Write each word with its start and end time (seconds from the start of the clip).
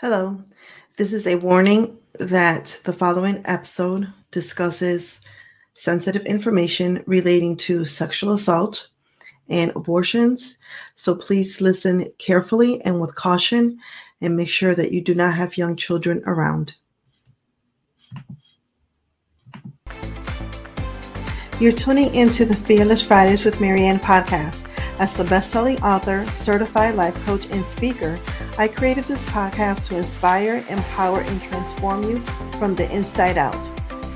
Hello. 0.00 0.44
This 0.98 1.14
is 1.14 1.26
a 1.26 1.36
warning 1.36 1.96
that 2.20 2.78
the 2.84 2.92
following 2.92 3.40
episode 3.46 4.12
discusses 4.30 5.22
sensitive 5.72 6.26
information 6.26 7.02
relating 7.06 7.56
to 7.56 7.86
sexual 7.86 8.34
assault 8.34 8.90
and 9.48 9.72
abortions. 9.74 10.56
So 10.96 11.14
please 11.14 11.62
listen 11.62 12.12
carefully 12.18 12.82
and 12.82 13.00
with 13.00 13.14
caution 13.14 13.78
and 14.20 14.36
make 14.36 14.50
sure 14.50 14.74
that 14.74 14.92
you 14.92 15.00
do 15.00 15.14
not 15.14 15.34
have 15.34 15.56
young 15.56 15.76
children 15.76 16.22
around. 16.26 16.74
You're 21.58 21.72
tuning 21.72 22.14
into 22.14 22.44
the 22.44 22.54
Fearless 22.54 23.00
Fridays 23.00 23.46
with 23.46 23.60
Maryann 23.60 24.00
podcast. 24.00 24.65
As 24.98 25.20
a 25.20 25.24
best-selling 25.24 25.78
author, 25.82 26.24
certified 26.30 26.94
life 26.94 27.14
coach, 27.26 27.44
and 27.50 27.62
speaker, 27.66 28.18
I 28.56 28.66
created 28.66 29.04
this 29.04 29.26
podcast 29.26 29.86
to 29.88 29.96
inspire, 29.98 30.64
empower, 30.70 31.20
and 31.20 31.42
transform 31.42 32.02
you 32.04 32.18
from 32.58 32.74
the 32.74 32.90
inside 32.90 33.36
out. 33.36 33.62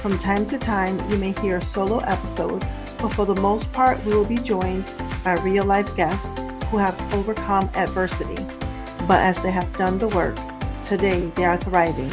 From 0.00 0.18
time 0.18 0.46
to 0.46 0.56
time, 0.56 0.98
you 1.10 1.18
may 1.18 1.32
hear 1.32 1.58
a 1.58 1.62
solo 1.62 1.98
episode, 1.98 2.64
but 2.98 3.10
for 3.10 3.26
the 3.26 3.38
most 3.42 3.70
part, 3.74 4.02
we 4.06 4.14
will 4.14 4.24
be 4.24 4.38
joined 4.38 4.90
by 5.22 5.34
real 5.42 5.66
life 5.66 5.94
guests 5.96 6.34
who 6.70 6.78
have 6.78 6.98
overcome 7.12 7.68
adversity. 7.74 8.42
But 9.06 9.20
as 9.20 9.42
they 9.42 9.50
have 9.50 9.70
done 9.76 9.98
the 9.98 10.08
work, 10.08 10.38
today 10.82 11.30
they 11.36 11.44
are 11.44 11.58
thriving. 11.58 12.10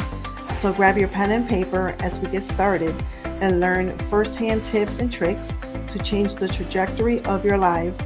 So 0.56 0.74
grab 0.74 0.98
your 0.98 1.08
pen 1.08 1.30
and 1.30 1.48
paper 1.48 1.96
as 2.00 2.18
we 2.18 2.28
get 2.28 2.42
started 2.42 2.94
and 3.24 3.60
learn 3.60 3.96
firsthand 4.10 4.62
tips 4.62 4.98
and 4.98 5.10
tricks 5.10 5.54
to 5.88 5.98
change 6.00 6.34
the 6.34 6.48
trajectory 6.48 7.24
of 7.24 7.46
your 7.46 7.56
lives 7.56 7.98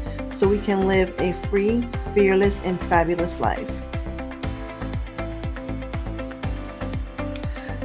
so 0.42 0.48
we 0.48 0.58
can 0.58 0.88
live 0.88 1.14
a 1.20 1.32
free, 1.46 1.88
fearless, 2.14 2.58
and 2.64 2.80
fabulous 2.88 3.38
life. 3.38 3.70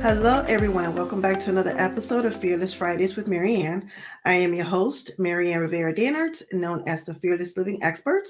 Hello, 0.02 0.44
everyone, 0.48 0.86
and 0.86 0.96
welcome 0.96 1.22
back 1.22 1.40
to 1.42 1.52
another 1.52 1.76
episode 1.78 2.26
of 2.26 2.36
Fearless 2.42 2.74
Fridays 2.74 3.16
with 3.16 3.28
Maryann. 3.28 3.88
I 4.26 4.34
am 4.34 4.56
your 4.56 4.66
host, 4.66 5.12
Maryann 5.20 5.60
Rivera 5.60 5.94
Dannert, 5.94 6.42
known 6.52 6.82
as 6.88 7.04
the 7.04 7.14
Fearless 7.14 7.58
Living 7.58 7.84
Expert. 7.84 8.28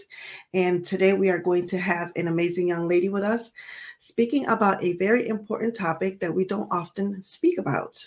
And 0.54 0.86
today 0.86 1.14
we 1.14 1.30
are 1.30 1.40
going 1.40 1.66
to 1.68 1.78
have 1.78 2.12
an 2.18 2.28
amazing 2.28 2.68
young 2.68 2.86
lady 2.86 3.08
with 3.08 3.24
us 3.24 3.52
speaking 4.00 4.46
about 4.48 4.84
a 4.84 4.98
very 4.98 5.30
important 5.30 5.74
topic 5.74 6.20
that 6.20 6.36
we 6.36 6.44
don't 6.44 6.68
often 6.70 7.24
speak 7.24 7.60
about. 7.60 8.06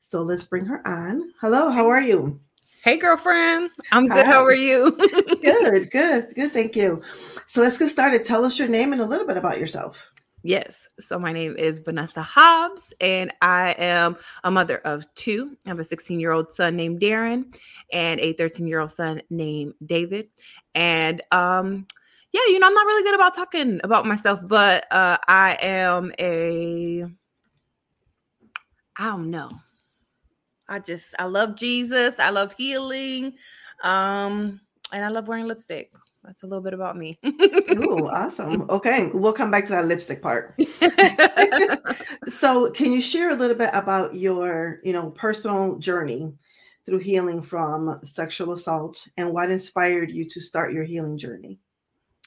So 0.00 0.22
let's 0.22 0.42
bring 0.42 0.66
her 0.66 0.84
on. 0.84 1.32
Hello, 1.40 1.70
how 1.70 1.86
are 1.86 2.02
you? 2.02 2.40
Hey, 2.82 2.96
girlfriend. 2.96 3.70
I'm 3.92 4.08
good. 4.08 4.24
Hi. 4.24 4.32
How 4.32 4.42
are 4.42 4.54
you? 4.54 4.96
good, 5.42 5.90
good, 5.90 6.34
good. 6.34 6.50
Thank 6.50 6.74
you. 6.76 7.02
So 7.46 7.60
let's 7.60 7.76
get 7.76 7.88
started. 7.88 8.24
Tell 8.24 8.42
us 8.42 8.58
your 8.58 8.68
name 8.68 8.94
and 8.94 9.02
a 9.02 9.04
little 9.04 9.26
bit 9.26 9.36
about 9.36 9.60
yourself. 9.60 10.10
Yes. 10.42 10.88
So 10.98 11.18
my 11.18 11.30
name 11.30 11.56
is 11.58 11.80
Vanessa 11.80 12.22
Hobbs, 12.22 12.94
and 12.98 13.34
I 13.42 13.74
am 13.76 14.16
a 14.44 14.50
mother 14.50 14.78
of 14.78 15.04
two. 15.14 15.58
I 15.66 15.68
have 15.68 15.78
a 15.78 15.84
16 15.84 16.18
year 16.18 16.32
old 16.32 16.54
son 16.54 16.74
named 16.74 17.02
Darren 17.02 17.54
and 17.92 18.18
a 18.18 18.32
13 18.32 18.66
year 18.66 18.80
old 18.80 18.92
son 18.92 19.20
named 19.28 19.74
David. 19.84 20.28
And 20.74 21.20
um, 21.32 21.86
yeah, 22.32 22.40
you 22.46 22.58
know, 22.60 22.66
I'm 22.66 22.74
not 22.74 22.86
really 22.86 23.02
good 23.02 23.14
about 23.14 23.34
talking 23.34 23.80
about 23.84 24.06
myself, 24.06 24.40
but 24.42 24.90
uh, 24.90 25.18
I 25.28 25.58
am 25.60 26.12
a, 26.18 27.04
I 28.96 29.06
don't 29.06 29.30
know. 29.30 29.50
I 30.70 30.78
just 30.78 31.14
I 31.18 31.24
love 31.24 31.56
Jesus. 31.56 32.18
I 32.18 32.30
love 32.30 32.54
healing. 32.56 33.34
Um, 33.82 34.60
and 34.92 35.04
I 35.04 35.08
love 35.08 35.28
wearing 35.28 35.46
lipstick. 35.46 35.92
That's 36.24 36.42
a 36.42 36.46
little 36.46 36.62
bit 36.62 36.74
about 36.74 36.96
me. 36.96 37.18
Ooh, 37.24 38.08
awesome. 38.08 38.68
Okay, 38.70 39.10
we'll 39.12 39.32
come 39.32 39.50
back 39.50 39.64
to 39.66 39.72
that 39.72 39.86
lipstick 39.86 40.22
part. 40.22 40.54
so, 42.28 42.70
can 42.72 42.92
you 42.92 43.00
share 43.00 43.30
a 43.30 43.34
little 43.34 43.56
bit 43.56 43.70
about 43.72 44.14
your, 44.14 44.80
you 44.84 44.92
know, 44.92 45.10
personal 45.10 45.78
journey 45.78 46.34
through 46.84 46.98
healing 46.98 47.42
from 47.42 47.98
sexual 48.04 48.52
assault 48.52 49.06
and 49.16 49.32
what 49.32 49.50
inspired 49.50 50.10
you 50.10 50.28
to 50.28 50.40
start 50.40 50.72
your 50.72 50.84
healing 50.84 51.16
journey? 51.16 51.58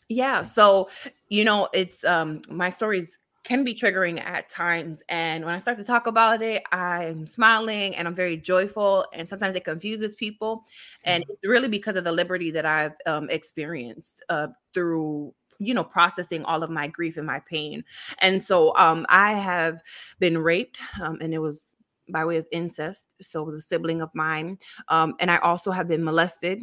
Yeah, 0.10 0.42
so 0.42 0.90
you 1.30 1.46
know, 1.46 1.70
it's 1.74 2.04
um 2.04 2.42
my 2.50 2.72
story 2.72 3.00
is 3.00 3.18
can 3.44 3.64
be 3.64 3.74
triggering 3.74 4.24
at 4.24 4.50
times. 4.50 5.04
And 5.10 5.44
when 5.44 5.54
I 5.54 5.60
start 5.60 5.78
to 5.78 5.84
talk 5.84 6.08
about 6.08 6.42
it, 6.42 6.64
I'm 6.72 7.28
smiling 7.28 7.96
and 7.96 8.08
I'm 8.08 8.16
very 8.16 8.38
joyful. 8.38 9.06
And 9.14 9.28
sometimes 9.28 9.56
it 9.56 9.66
confuses 9.66 10.16
people. 10.16 10.66
And 11.04 11.24
mm-hmm. 11.24 11.34
it's 11.34 11.48
really 11.48 11.68
because 11.68 11.96
of 11.96 12.04
the 12.04 12.12
liberty 12.12 12.52
that 12.52 12.66
I've 12.66 12.94
um, 13.06 13.30
experienced 13.30 14.24
uh, 14.30 14.48
through 14.74 15.34
you 15.60 15.74
know 15.74 15.84
processing 15.84 16.44
all 16.46 16.64
of 16.64 16.72
my 16.72 16.88
grief 16.88 17.16
and 17.16 17.28
my 17.28 17.40
pain 17.40 17.84
and 18.20 18.44
so 18.44 18.76
um 18.76 19.06
i 19.08 19.34
have 19.34 19.84
been 20.20 20.36
raped 20.36 20.80
um, 21.00 21.20
and 21.22 21.32
it 21.32 21.38
was 21.38 21.78
by 22.10 22.26
way 22.26 22.38
of 22.38 22.48
incest 22.52 23.14
so 23.22 23.44
it 23.44 23.46
was 23.46 23.56
a 23.56 23.62
sibling 23.62 24.02
of 24.02 24.10
mine 24.16 24.58
um 24.90 25.14
and 25.20 25.30
i 25.30 25.38
also 25.38 25.70
have 25.70 25.88
been 25.88 26.04
molested 26.04 26.60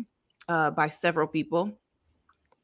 uh, 0.48 0.72
by 0.72 0.88
several 0.88 1.28
people 1.28 1.78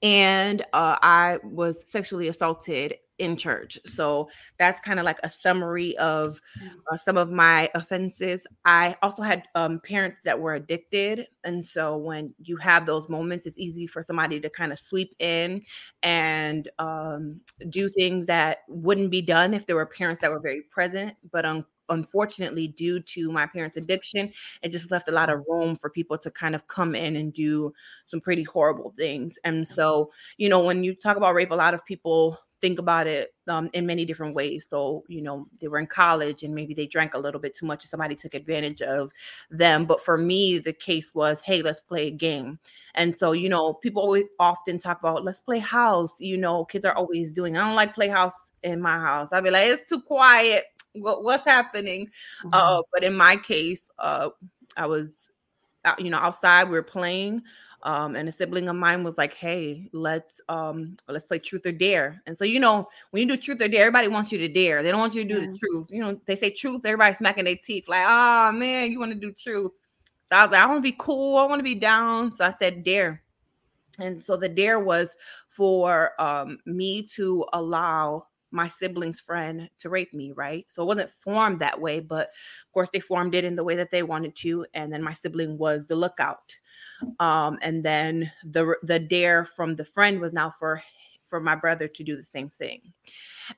and 0.03 0.63
uh, 0.73 0.97
I 1.01 1.39
was 1.43 1.83
sexually 1.91 2.29
assaulted 2.29 2.97
in 3.19 3.37
church. 3.37 3.79
So 3.85 4.29
that's 4.59 4.81
kind 4.81 4.99
of 4.99 5.05
like 5.05 5.19
a 5.23 5.31
summary 5.31 5.97
of 5.99 6.41
mm. 6.61 6.71
uh, 6.91 6.97
some 6.97 7.17
of 7.17 7.31
my 7.31 7.71
offenses. 7.75 8.47
I 8.65 8.97
also 9.03 9.23
had 9.23 9.45
um, 9.55 9.81
parents 9.81 10.23
that 10.25 10.39
were 10.39 10.55
addicted. 10.55 11.27
And 11.45 11.65
so 11.65 11.97
when 11.97 12.35
you 12.43 12.57
have 12.57 12.87
those 12.87 13.09
moments, 13.09 13.47
it's 13.47 13.59
easy 13.59 13.87
for 13.87 14.03
somebody 14.03 14.41
to 14.41 14.51
kind 14.51 14.73
of 14.73 14.79
sweep 14.79 15.15
in 15.19 15.63
and 16.03 16.69
um, 16.79 17.41
do 17.69 17.89
things 17.89 18.27
that 18.27 18.59
wouldn't 18.69 19.11
be 19.11 19.23
done 19.23 19.55
if 19.55 19.67
there 19.67 19.77
were 19.77 19.87
parents 19.87 20.21
that 20.21 20.31
were 20.31 20.41
very 20.41 20.63
present. 20.63 21.15
But 21.31 21.47
um, 21.47 21.65
unfortunately, 21.89 22.69
due 22.69 23.01
to 23.01 23.31
my 23.31 23.47
parents' 23.47 23.77
addiction, 23.77 24.33
it 24.63 24.71
just 24.71 24.91
left 24.91 25.09
a 25.09 25.13
lot 25.13 25.31
of 25.31 25.45
room 25.49 25.75
for 25.75 25.91
people 25.91 26.19
to 26.19 26.31
kind 26.31 26.55
of 26.55 26.67
come 26.67 26.95
in 26.95 27.17
and 27.17 27.33
do 27.33 27.73
some 28.07 28.21
pretty 28.21 28.43
horrible 28.43 28.93
things. 28.97 29.39
And 29.45 29.67
so, 29.67 30.11
you 30.37 30.49
know, 30.49 30.65
when 30.65 30.85
you 30.85 30.95
talk 30.95 31.17
about 31.17 31.35
rape, 31.35 31.51
a 31.51 31.55
lot 31.55 31.75
of 31.75 31.85
people 31.85 32.39
think 32.61 32.79
about 32.79 33.07
it 33.07 33.35
um, 33.49 33.69
in 33.75 33.87
many 33.87 34.05
different 34.05 34.35
ways. 34.35 34.67
So, 34.67 35.05
you 35.09 35.21
know, 35.21 35.47
they 35.61 35.69
were 35.69 35.79
in 35.79 35.87
college 35.87 36.43
and 36.43 36.55
maybe 36.55 36.75
they 36.75 36.87
drank 36.87 37.15
a 37.15 37.19
little 37.19 37.41
bit 37.41 37.55
too 37.55 37.67
much 37.67 37.85
and 37.85 37.91
somebody 37.91 38.15
took 38.15 38.35
advantage 38.35 38.83
of 38.83 39.13
them. 39.51 39.85
But 39.85 40.01
for 40.01 40.17
me, 40.17 40.59
the 40.59 40.73
case 40.73 41.15
was, 41.15 41.41
hey, 41.41 41.63
let's 41.63 41.81
play 41.81 42.09
a 42.09 42.11
game. 42.11 42.59
And 42.95 43.17
so, 43.17 43.33
you 43.33 43.49
know, 43.49 43.75
people 43.75 44.03
always 44.03 44.25
often 44.39 44.79
talk 44.79 45.01
about 45.01 45.25
let's 45.25 45.41
play 45.41 45.59
house. 45.59 46.21
You 46.21 46.37
know, 46.39 46.65
kids 46.65 46.85
are 46.85 46.95
always 46.95 47.33
doing, 47.33 47.57
I 47.57 47.67
don't 47.67 47.77
like 47.77 47.95
play 47.95 48.09
house 48.09 48.53
in 48.63 48.81
my 48.81 48.99
house. 48.99 49.33
I'd 49.33 49.45
be 49.45 49.51
like, 49.51 49.69
it's 49.69 49.89
too 49.89 50.01
quiet. 50.01 50.65
What, 50.95 51.25
what's 51.25 51.45
happening? 51.45 52.07
Mm-hmm. 52.43 52.51
Uh, 52.53 52.83
but 52.93 53.05
in 53.05 53.15
my 53.15 53.37
case, 53.37 53.91
uh, 53.99 54.31
I 54.77 54.87
was, 54.87 55.31
uh, 55.85 55.95
you 55.99 56.11
know, 56.11 56.19
outside, 56.19 56.65
we 56.65 56.73
were 56.73 56.83
playing 56.83 57.43
um, 57.87 58.17
and 58.17 58.29
a 58.29 58.33
sibling 58.33 58.69
of 58.69 58.75
mine 58.75 59.05
was 59.05 59.17
like, 59.17 59.33
"Hey, 59.33 59.89
let's 59.93 60.41
um, 60.49 60.97
let's 61.09 61.25
play 61.25 61.39
truth 61.39 61.65
or 61.65 61.73
dare." 61.73 62.21
And 62.27 62.37
so, 62.37 62.45
you 62.45 62.59
know, 62.59 62.89
when 63.11 63.23
you 63.23 63.37
do 63.37 63.41
truth 63.41 63.63
or 63.63 63.69
dare, 63.69 63.83
everybody 63.83 64.09
wants 64.09 64.33
you 64.33 64.39
to 64.39 64.49
dare. 64.49 64.83
They 64.83 64.91
don't 64.91 64.99
want 64.99 65.15
you 65.15 65.23
to 65.23 65.29
do 65.29 65.41
yeah. 65.41 65.47
the 65.47 65.57
truth. 65.57 65.87
You 65.91 66.01
know, 66.01 66.21
they 66.27 66.35
say 66.35 66.51
truth, 66.51 66.85
everybody's 66.85 67.19
smacking 67.19 67.45
their 67.45 67.57
teeth, 67.57 67.89
like, 67.89 68.05
"Oh 68.05 68.51
man, 68.51 68.91
you 68.91 68.99
want 68.99 69.13
to 69.13 69.19
do 69.19 69.31
truth." 69.33 69.71
So 70.25 70.35
I 70.35 70.43
was 70.43 70.51
like, 70.51 70.63
"I 70.63 70.67
want 70.67 70.79
to 70.79 70.83
be 70.83 70.97
cool. 70.99 71.39
I 71.39 71.47
want 71.47 71.61
to 71.61 71.65
be 71.65 71.77
down." 71.77 72.33
So 72.33 72.45
I 72.45 72.51
said, 72.51 72.83
"Dare." 72.83 73.23
And 74.01 74.23
so 74.23 74.37
the 74.37 74.49
dare 74.49 74.81
was 74.81 75.15
for 75.49 76.21
um, 76.21 76.59
me 76.67 77.05
to 77.15 77.47
allow 77.53 78.27
my 78.51 78.69
sibling's 78.69 79.21
friend 79.21 79.69
to 79.79 79.91
rape 79.91 80.15
me, 80.15 80.33
right? 80.33 80.65
So 80.69 80.83
it 80.83 80.87
wasn't 80.87 81.11
formed 81.11 81.61
that 81.61 81.81
way, 81.81 82.01
but 82.01 82.29
of 82.29 82.73
course 82.73 82.91
they 82.93 83.01
formed 83.01 83.35
it 83.35 83.45
in 83.45 83.57
the 83.57 83.65
way 83.65 83.77
that 83.77 83.91
they 83.91 84.03
wanted 84.03 84.37
to. 84.37 84.67
And 84.75 84.93
then 84.93 85.03
my 85.03 85.13
sibling 85.15 85.59
was 85.59 85.87
the 85.87 85.97
lookout. 85.97 86.57
Um, 87.21 87.59
and 87.63 87.85
then 87.85 88.31
the 88.45 88.75
the 88.83 88.99
dare 88.99 89.45
from 89.45 89.77
the 89.77 89.85
friend 89.85 90.21
was 90.21 90.33
now 90.33 90.55
for 90.59 90.83
for 91.25 91.41
my 91.41 91.57
brother 91.57 91.89
to 91.89 92.05
do 92.05 92.17
the 92.17 92.23
same 92.25 92.49
thing. 92.49 92.81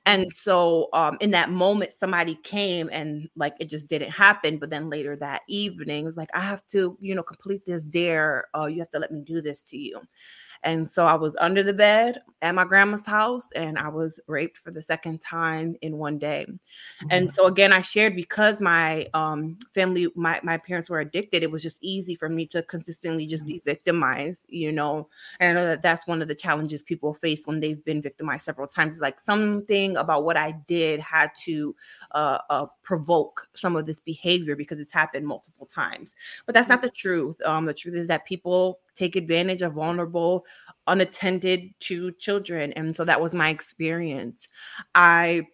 And 0.05 0.31
so 0.33 0.89
um, 0.93 1.17
in 1.21 1.31
that 1.31 1.51
moment, 1.51 1.91
somebody 1.91 2.35
came 2.43 2.89
and 2.91 3.29
like 3.35 3.55
it 3.59 3.69
just 3.69 3.87
didn't 3.87 4.11
happen. 4.11 4.57
But 4.57 4.69
then 4.71 4.89
later 4.89 5.15
that 5.17 5.41
evening, 5.47 6.03
it 6.03 6.05
was 6.05 6.17
like, 6.17 6.29
I 6.33 6.41
have 6.41 6.65
to, 6.67 6.97
you 6.99 7.15
know, 7.15 7.23
complete 7.23 7.65
this 7.65 7.85
dare. 7.85 8.45
Uh, 8.55 8.65
you 8.65 8.79
have 8.79 8.91
to 8.91 8.99
let 8.99 9.11
me 9.11 9.21
do 9.21 9.41
this 9.41 9.61
to 9.63 9.77
you. 9.77 10.01
And 10.63 10.89
so 10.89 11.05
I 11.05 11.15
was 11.15 11.35
under 11.39 11.63
the 11.63 11.73
bed 11.73 12.21
at 12.41 12.55
my 12.55 12.63
grandma's 12.63 13.05
house 13.05 13.51
and 13.53 13.77
I 13.77 13.89
was 13.89 14.19
raped 14.27 14.57
for 14.57 14.71
the 14.71 14.81
second 14.81 15.19
time 15.19 15.75
in 15.81 15.97
one 15.97 16.17
day. 16.17 16.45
Mm-hmm. 16.49 17.07
And 17.11 17.33
so 17.33 17.47
again, 17.47 17.73
I 17.73 17.81
shared 17.81 18.15
because 18.15 18.61
my 18.61 19.07
um, 19.13 19.57
family, 19.73 20.09
my, 20.15 20.39
my 20.43 20.57
parents 20.57 20.89
were 20.89 20.99
addicted, 20.99 21.43
it 21.43 21.51
was 21.51 21.63
just 21.63 21.79
easy 21.81 22.15
for 22.15 22.29
me 22.29 22.45
to 22.47 22.63
consistently 22.63 23.25
just 23.25 23.45
be 23.45 23.55
mm-hmm. 23.55 23.65
victimized, 23.65 24.45
you 24.49 24.71
know. 24.71 25.07
And 25.39 25.57
I 25.57 25.61
know 25.61 25.67
that 25.67 25.81
that's 25.81 26.07
one 26.07 26.21
of 26.21 26.27
the 26.27 26.35
challenges 26.35 26.83
people 26.83 27.13
face 27.13 27.45
when 27.45 27.59
they've 27.59 27.83
been 27.83 28.01
victimized 28.01 28.45
several 28.45 28.67
times. 28.67 28.93
It's 28.93 29.01
like 29.01 29.19
something 29.19 29.97
about 29.97 30.23
what 30.23 30.37
I 30.37 30.51
did 30.67 30.99
had 30.99 31.31
to 31.45 31.75
uh, 32.11 32.39
uh, 32.49 32.65
provoke 32.83 33.47
some 33.53 33.75
of 33.75 33.85
this 33.85 33.99
behavior 33.99 34.55
because 34.55 34.79
it's 34.79 34.93
happened 34.93 35.27
multiple 35.27 35.65
times. 35.65 36.15
But 36.45 36.55
that's 36.55 36.69
not 36.69 36.79
mm-hmm. 36.79 36.87
the 36.87 36.91
truth. 36.91 37.41
Um, 37.45 37.65
the 37.65 37.73
truth 37.73 37.95
is 37.95 38.07
that 38.07 38.25
people 38.25 38.79
take 38.99 39.15
advantage 39.15 39.61
of 39.63 39.73
vulnerable, 39.73 40.45
unattended 40.87 41.73
to 41.81 42.11
children. 42.13 42.73
And 42.73 42.95
so 42.95 43.05
that 43.05 43.21
was 43.21 43.33
my 43.33 43.49
experience. 43.49 44.47
I 44.95 45.47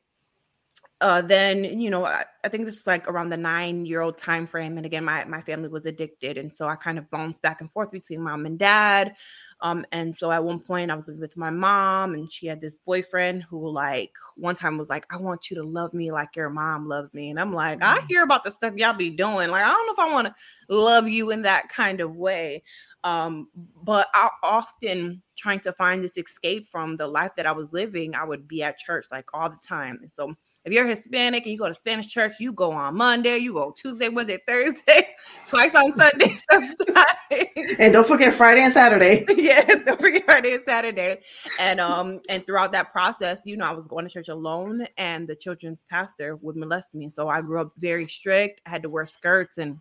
uh, 1.02 1.22
then 1.22 1.64
you 1.64 1.90
know 1.90 2.06
I, 2.06 2.24
I, 2.44 2.50
think 2.50 2.66
this 2.66 2.78
is 2.78 2.88
like 2.88 3.08
around 3.10 3.30
the 3.30 3.38
nine 3.38 3.86
year 3.86 4.00
old 4.00 4.18
time 4.18 4.48
frame 4.48 4.78
and 4.78 4.86
again 4.86 5.04
my, 5.04 5.26
my 5.26 5.42
family 5.42 5.68
was 5.68 5.86
addicted 5.86 6.38
and 6.38 6.52
so 6.52 6.68
i 6.68 6.76
kind 6.76 6.98
of 6.98 7.10
bounced 7.12 7.42
back 7.42 7.60
and 7.60 7.70
forth 7.72 7.92
between 7.92 8.22
mom 8.22 8.46
and 8.46 8.58
dad 8.58 9.14
um, 9.62 9.86
and 9.92 10.16
so 10.16 10.32
at 10.32 10.44
one 10.44 10.60
point 10.60 10.90
i 10.90 10.96
was 10.96 11.08
with 11.08 11.36
my 11.36 11.50
mom 11.50 12.14
and 12.14 12.32
she 12.32 12.48
had 12.48 12.62
this 12.62 12.78
boyfriend 12.86 13.44
who 13.44 13.70
like 13.70 14.14
one 14.38 14.56
time 14.56 14.78
was 14.78 14.90
like 14.90 15.06
i 15.12 15.18
want 15.18 15.50
you 15.50 15.58
to 15.58 15.64
love 15.64 15.94
me 15.94 16.12
like 16.12 16.34
your 16.36 16.50
mom 16.50 16.88
loves 16.88 17.14
me 17.14 17.30
and 17.30 17.40
i'm 17.42 17.54
like 17.54 17.82
i 17.82 17.98
mm. 17.98 18.08
hear 18.08 18.24
about 18.24 18.46
the 18.46 18.52
stuff 18.52 18.74
y'all 18.78 18.94
be 18.94 19.10
doing 19.10 19.50
like 19.50 19.66
i 19.66 19.72
don't 19.72 19.86
know 19.86 19.94
if 19.94 20.10
i 20.10 20.14
want 20.14 20.28
to 20.28 20.36
love 20.70 21.10
you 21.10 21.30
in 21.30 21.42
that 21.42 21.68
kind 21.68 22.00
of 22.00 22.16
way 22.16 22.64
um, 23.04 23.50
but 23.84 24.08
I 24.16 24.32
often 24.42 25.22
trying 25.38 25.60
to 25.60 25.72
find 25.74 26.02
this 26.02 26.18
escape 26.18 26.68
from 26.68 26.98
the 26.98 27.06
life 27.06 27.34
that 27.38 27.46
I 27.46 27.52
was 27.52 27.72
living, 27.72 28.16
I 28.16 28.24
would 28.24 28.48
be 28.48 28.64
at 28.64 28.80
church 28.80 29.06
like 29.12 29.28
all 29.32 29.48
the 29.48 29.60
time. 29.64 30.00
And 30.02 30.12
so 30.12 30.34
if 30.66 30.74
you're 30.74 30.88
Hispanic 30.88 31.44
and 31.44 31.52
you 31.52 31.58
go 31.60 31.68
to 31.68 31.74
Spanish 31.76 32.08
church, 32.08 32.34
you 32.40 32.52
go 32.52 32.72
on 32.72 32.98
Monday, 32.98 33.38
you 33.38 33.54
go 33.54 33.72
Tuesday, 33.72 34.10
Wednesday, 34.10 34.40
Thursday, 34.48 35.10
twice 35.48 35.76
on 35.76 35.94
Sunday 35.94 36.36
sometimes. 36.52 37.80
And 37.80 37.94
don't 37.94 38.08
forget 38.08 38.34
Friday 38.34 38.64
and 38.64 38.74
Saturday. 38.74 39.26
yeah, 39.38 39.64
don't 39.64 40.02
forget 40.02 40.26
Friday 40.26 40.56
and 40.56 40.64
Saturday. 40.66 41.22
And 41.60 41.80
um, 41.80 42.20
and 42.30 42.44
throughout 42.46 42.72
that 42.72 42.92
process, 42.92 43.44
you 43.46 43.58
know, 43.58 43.66
I 43.66 43.74
was 43.74 43.88
going 43.88 44.06
to 44.06 44.12
church 44.12 44.30
alone, 44.30 44.88
and 44.98 45.28
the 45.28 45.36
children's 45.36 45.86
pastor 45.88 46.36
would 46.38 46.56
molest 46.56 46.96
me. 46.96 47.10
So 47.10 47.30
I 47.30 47.42
grew 47.42 47.62
up 47.62 47.72
very 47.78 48.08
strict. 48.08 48.62
I 48.66 48.72
had 48.72 48.82
to 48.84 48.90
wear 48.90 49.06
skirts 49.06 49.60
and 49.60 49.80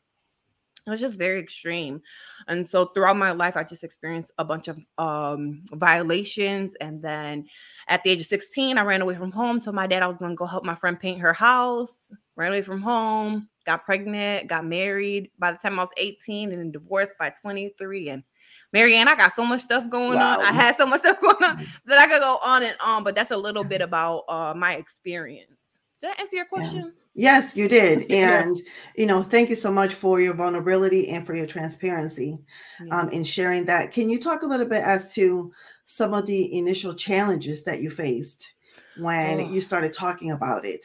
it 0.86 0.90
was 0.90 1.00
just 1.00 1.18
very 1.18 1.40
extreme 1.40 2.02
and 2.48 2.68
so 2.68 2.86
throughout 2.86 3.16
my 3.16 3.32
life 3.32 3.56
i 3.56 3.62
just 3.62 3.84
experienced 3.84 4.32
a 4.38 4.44
bunch 4.44 4.68
of 4.68 4.78
um, 4.98 5.62
violations 5.72 6.74
and 6.80 7.02
then 7.02 7.46
at 7.88 8.02
the 8.02 8.10
age 8.10 8.20
of 8.20 8.26
16 8.26 8.78
i 8.78 8.82
ran 8.82 9.02
away 9.02 9.14
from 9.14 9.32
home 9.32 9.60
told 9.60 9.76
my 9.76 9.86
dad 9.86 10.02
i 10.02 10.06
was 10.06 10.16
going 10.16 10.32
to 10.32 10.36
go 10.36 10.46
help 10.46 10.64
my 10.64 10.74
friend 10.74 11.00
paint 11.00 11.20
her 11.20 11.32
house 11.32 12.12
ran 12.36 12.52
away 12.52 12.62
from 12.62 12.82
home 12.82 13.48
got 13.64 13.84
pregnant 13.84 14.48
got 14.48 14.64
married 14.64 15.30
by 15.38 15.52
the 15.52 15.58
time 15.58 15.78
i 15.78 15.82
was 15.82 15.90
18 15.96 16.50
and 16.50 16.60
then 16.60 16.70
divorced 16.70 17.14
by 17.18 17.30
23 17.30 18.10
and 18.10 18.22
Maryann, 18.74 19.06
I 19.06 19.14
got 19.14 19.32
so 19.32 19.44
much 19.44 19.60
stuff 19.60 19.88
going 19.88 20.18
wow. 20.18 20.40
on. 20.40 20.44
I 20.44 20.52
had 20.52 20.76
so 20.76 20.86
much 20.86 21.00
stuff 21.00 21.20
going 21.20 21.42
on 21.42 21.58
mm-hmm. 21.58 21.88
that 21.88 21.98
I 21.98 22.06
could 22.08 22.20
go 22.20 22.38
on 22.42 22.62
and 22.62 22.76
on, 22.80 23.04
but 23.04 23.14
that's 23.14 23.30
a 23.30 23.36
little 23.36 23.64
bit 23.64 23.80
about 23.80 24.24
uh, 24.28 24.52
my 24.56 24.74
experience. 24.74 25.63
Did 26.04 26.12
I 26.18 26.20
answer 26.20 26.36
your 26.36 26.44
question? 26.44 26.92
Yeah. 27.14 27.40
Yes, 27.40 27.56
you 27.56 27.66
did. 27.66 28.10
And, 28.10 28.60
you 28.94 29.06
know, 29.06 29.22
thank 29.22 29.48
you 29.48 29.56
so 29.56 29.70
much 29.70 29.94
for 29.94 30.20
your 30.20 30.34
vulnerability 30.34 31.08
and 31.08 31.26
for 31.26 31.34
your 31.34 31.46
transparency 31.46 32.36
yeah. 32.84 33.00
um, 33.00 33.08
in 33.08 33.24
sharing 33.24 33.64
that. 33.66 33.90
Can 33.90 34.10
you 34.10 34.20
talk 34.20 34.42
a 34.42 34.46
little 34.46 34.68
bit 34.68 34.82
as 34.82 35.14
to 35.14 35.50
some 35.86 36.12
of 36.12 36.26
the 36.26 36.58
initial 36.58 36.92
challenges 36.92 37.64
that 37.64 37.80
you 37.80 37.88
faced 37.88 38.52
when 38.98 39.40
oh. 39.40 39.50
you 39.50 39.62
started 39.62 39.94
talking 39.94 40.32
about 40.32 40.66
it? 40.66 40.84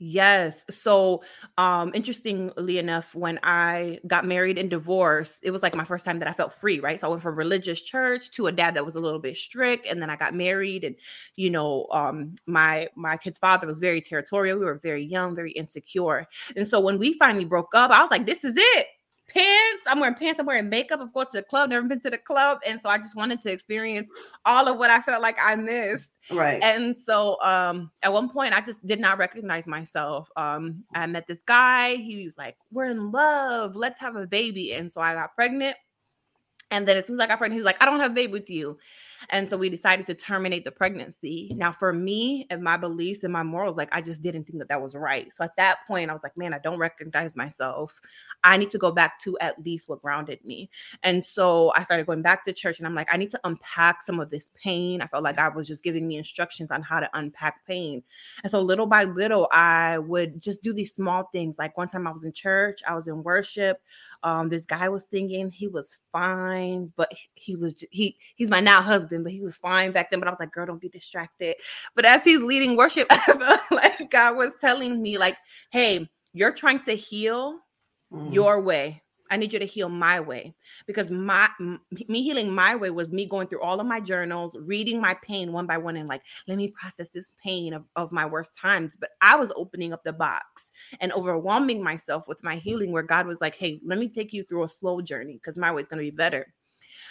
Yes. 0.00 0.64
So, 0.70 1.22
um, 1.56 1.92
interestingly 1.94 2.78
enough, 2.78 3.14
when 3.14 3.38
I 3.44 4.00
got 4.06 4.26
married 4.26 4.58
and 4.58 4.68
divorced, 4.68 5.40
it 5.44 5.52
was 5.52 5.62
like 5.62 5.74
my 5.76 5.84
first 5.84 6.04
time 6.04 6.18
that 6.18 6.28
I 6.28 6.32
felt 6.32 6.52
free, 6.54 6.80
right? 6.80 6.98
So 7.00 7.06
I 7.06 7.10
went 7.10 7.22
from 7.22 7.36
religious 7.36 7.80
church 7.80 8.30
to 8.32 8.48
a 8.48 8.52
dad 8.52 8.74
that 8.74 8.84
was 8.84 8.96
a 8.96 9.00
little 9.00 9.20
bit 9.20 9.36
strict, 9.36 9.86
and 9.86 10.02
then 10.02 10.10
I 10.10 10.16
got 10.16 10.34
married, 10.34 10.82
and 10.84 10.96
you 11.36 11.48
know, 11.50 11.86
um, 11.92 12.34
my 12.46 12.88
my 12.96 13.16
kid's 13.16 13.38
father 13.38 13.66
was 13.68 13.78
very 13.78 14.00
territorial. 14.00 14.58
We 14.58 14.64
were 14.64 14.80
very 14.82 15.04
young, 15.04 15.34
very 15.34 15.52
insecure, 15.52 16.26
and 16.56 16.66
so 16.66 16.80
when 16.80 16.98
we 16.98 17.12
finally 17.14 17.44
broke 17.44 17.74
up, 17.74 17.90
I 17.92 18.02
was 18.02 18.10
like, 18.10 18.26
"This 18.26 18.42
is 18.44 18.54
it 18.56 18.86
pants. 19.28 19.86
I'm 19.86 20.00
wearing 20.00 20.14
pants. 20.14 20.40
I'm 20.40 20.46
wearing 20.46 20.68
makeup. 20.68 21.00
I've 21.00 21.12
gone 21.12 21.26
to 21.26 21.38
the 21.38 21.42
club, 21.42 21.70
never 21.70 21.86
been 21.86 22.00
to 22.00 22.10
the 22.10 22.18
club. 22.18 22.58
And 22.66 22.80
so 22.80 22.88
I 22.88 22.98
just 22.98 23.16
wanted 23.16 23.40
to 23.42 23.50
experience 23.50 24.10
all 24.44 24.68
of 24.68 24.78
what 24.78 24.90
I 24.90 25.00
felt 25.00 25.22
like 25.22 25.36
I 25.40 25.56
missed. 25.56 26.18
Right. 26.30 26.62
And 26.62 26.96
so 26.96 27.40
um 27.42 27.90
at 28.02 28.12
one 28.12 28.28
point 28.28 28.54
I 28.54 28.60
just 28.60 28.86
did 28.86 29.00
not 29.00 29.18
recognize 29.18 29.66
myself. 29.66 30.30
Um 30.36 30.84
I 30.94 31.06
met 31.06 31.26
this 31.26 31.42
guy. 31.42 31.96
He 31.96 32.24
was 32.24 32.38
like, 32.38 32.56
We're 32.70 32.86
in 32.86 33.10
love. 33.10 33.76
Let's 33.76 34.00
have 34.00 34.16
a 34.16 34.26
baby. 34.26 34.74
And 34.74 34.92
so 34.92 35.00
I 35.00 35.14
got 35.14 35.34
pregnant. 35.34 35.76
And 36.70 36.88
then 36.88 36.96
as 36.96 37.06
soon 37.06 37.16
as 37.16 37.20
I 37.20 37.26
got 37.26 37.38
pregnant, 37.38 37.54
he 37.54 37.60
was 37.60 37.66
like, 37.66 37.80
I 37.82 37.86
don't 37.86 38.00
have 38.00 38.10
a 38.10 38.14
baby 38.14 38.32
with 38.32 38.50
you. 38.50 38.78
And 39.30 39.48
so 39.48 39.56
we 39.56 39.68
decided 39.68 40.06
to 40.06 40.14
terminate 40.14 40.64
the 40.64 40.70
pregnancy. 40.70 41.52
Now, 41.56 41.72
for 41.72 41.92
me 41.92 42.46
and 42.50 42.62
my 42.62 42.76
beliefs 42.76 43.24
and 43.24 43.32
my 43.32 43.42
morals, 43.42 43.76
like 43.76 43.88
I 43.92 44.00
just 44.00 44.22
didn't 44.22 44.44
think 44.44 44.58
that 44.58 44.68
that 44.68 44.82
was 44.82 44.94
right. 44.94 45.32
So 45.32 45.44
at 45.44 45.56
that 45.56 45.78
point, 45.86 46.10
I 46.10 46.12
was 46.12 46.22
like, 46.22 46.36
man, 46.36 46.54
I 46.54 46.58
don't 46.58 46.78
recognize 46.78 47.34
myself. 47.36 48.00
I 48.42 48.56
need 48.56 48.70
to 48.70 48.78
go 48.78 48.92
back 48.92 49.18
to 49.20 49.38
at 49.40 49.64
least 49.64 49.88
what 49.88 50.02
grounded 50.02 50.44
me. 50.44 50.70
And 51.02 51.24
so 51.24 51.72
I 51.74 51.84
started 51.84 52.06
going 52.06 52.22
back 52.22 52.44
to 52.44 52.52
church 52.52 52.78
and 52.78 52.86
I'm 52.86 52.94
like, 52.94 53.08
I 53.12 53.16
need 53.16 53.30
to 53.30 53.40
unpack 53.44 54.02
some 54.02 54.20
of 54.20 54.30
this 54.30 54.50
pain. 54.54 55.00
I 55.00 55.06
felt 55.06 55.24
like 55.24 55.36
God 55.36 55.54
was 55.54 55.66
just 55.66 55.82
giving 55.82 56.06
me 56.06 56.16
instructions 56.16 56.70
on 56.70 56.82
how 56.82 57.00
to 57.00 57.08
unpack 57.14 57.66
pain. 57.66 58.02
And 58.42 58.50
so 58.50 58.60
little 58.60 58.86
by 58.86 59.04
little, 59.04 59.48
I 59.52 59.98
would 59.98 60.40
just 60.40 60.62
do 60.62 60.72
these 60.72 60.94
small 60.94 61.24
things. 61.32 61.58
Like 61.58 61.76
one 61.78 61.88
time 61.88 62.06
I 62.06 62.10
was 62.10 62.24
in 62.24 62.32
church, 62.32 62.80
I 62.86 62.94
was 62.94 63.06
in 63.06 63.22
worship. 63.22 63.80
Um, 64.22 64.48
this 64.48 64.66
guy 64.66 64.88
was 64.88 65.06
singing, 65.06 65.50
he 65.50 65.68
was 65.68 65.98
fine, 66.12 66.92
but 66.96 67.12
he 67.34 67.56
was 67.56 67.84
he 67.90 68.16
he's 68.36 68.48
my 68.48 68.60
now 68.60 68.80
husband 68.82 69.13
husband, 69.14 69.24
but 69.24 69.32
he 69.32 69.40
was 69.40 69.56
fine 69.56 69.92
back 69.92 70.10
then. 70.10 70.20
But 70.20 70.28
I 70.28 70.30
was 70.30 70.40
like, 70.40 70.52
girl, 70.52 70.66
don't 70.66 70.80
be 70.80 70.88
distracted. 70.88 71.56
But 71.94 72.04
as 72.04 72.24
he's 72.24 72.40
leading 72.40 72.76
worship, 72.76 73.06
I 73.10 73.18
felt 73.18 73.60
like 73.70 74.10
God 74.10 74.36
was 74.36 74.54
telling 74.60 75.00
me, 75.00 75.18
like, 75.18 75.36
hey, 75.70 76.08
you're 76.32 76.52
trying 76.52 76.80
to 76.82 76.92
heal 76.92 77.58
mm. 78.12 78.32
your 78.32 78.60
way. 78.60 79.00
I 79.30 79.38
need 79.38 79.54
you 79.54 79.58
to 79.58 79.64
heal 79.64 79.88
my 79.88 80.20
way 80.20 80.54
because 80.86 81.10
my 81.10 81.48
me 82.08 82.22
healing 82.22 82.54
my 82.54 82.76
way 82.76 82.90
was 82.90 83.10
me 83.10 83.24
going 83.24 83.48
through 83.48 83.62
all 83.62 83.80
of 83.80 83.86
my 83.86 83.98
journals, 83.98 84.54
reading 84.60 85.00
my 85.00 85.16
pain 85.22 85.50
one 85.50 85.66
by 85.66 85.78
one, 85.78 85.96
and 85.96 86.08
like, 86.08 86.20
let 86.46 86.58
me 86.58 86.68
process 86.68 87.10
this 87.10 87.32
pain 87.42 87.72
of, 87.72 87.84
of 87.96 88.12
my 88.12 88.26
worst 88.26 88.54
times. 88.54 88.96
But 89.00 89.10
I 89.22 89.34
was 89.36 89.50
opening 89.56 89.94
up 89.94 90.04
the 90.04 90.12
box 90.12 90.72
and 91.00 91.10
overwhelming 91.12 91.82
myself 91.82 92.28
with 92.28 92.44
my 92.44 92.56
healing, 92.56 92.92
where 92.92 93.02
God 93.02 93.26
was 93.26 93.40
like, 93.40 93.56
hey, 93.56 93.80
let 93.82 93.98
me 93.98 94.08
take 94.08 94.34
you 94.34 94.44
through 94.44 94.64
a 94.64 94.68
slow 94.68 95.00
journey 95.00 95.40
because 95.42 95.56
my 95.56 95.72
way 95.72 95.80
is 95.80 95.88
going 95.88 96.04
to 96.04 96.10
be 96.10 96.14
better. 96.14 96.52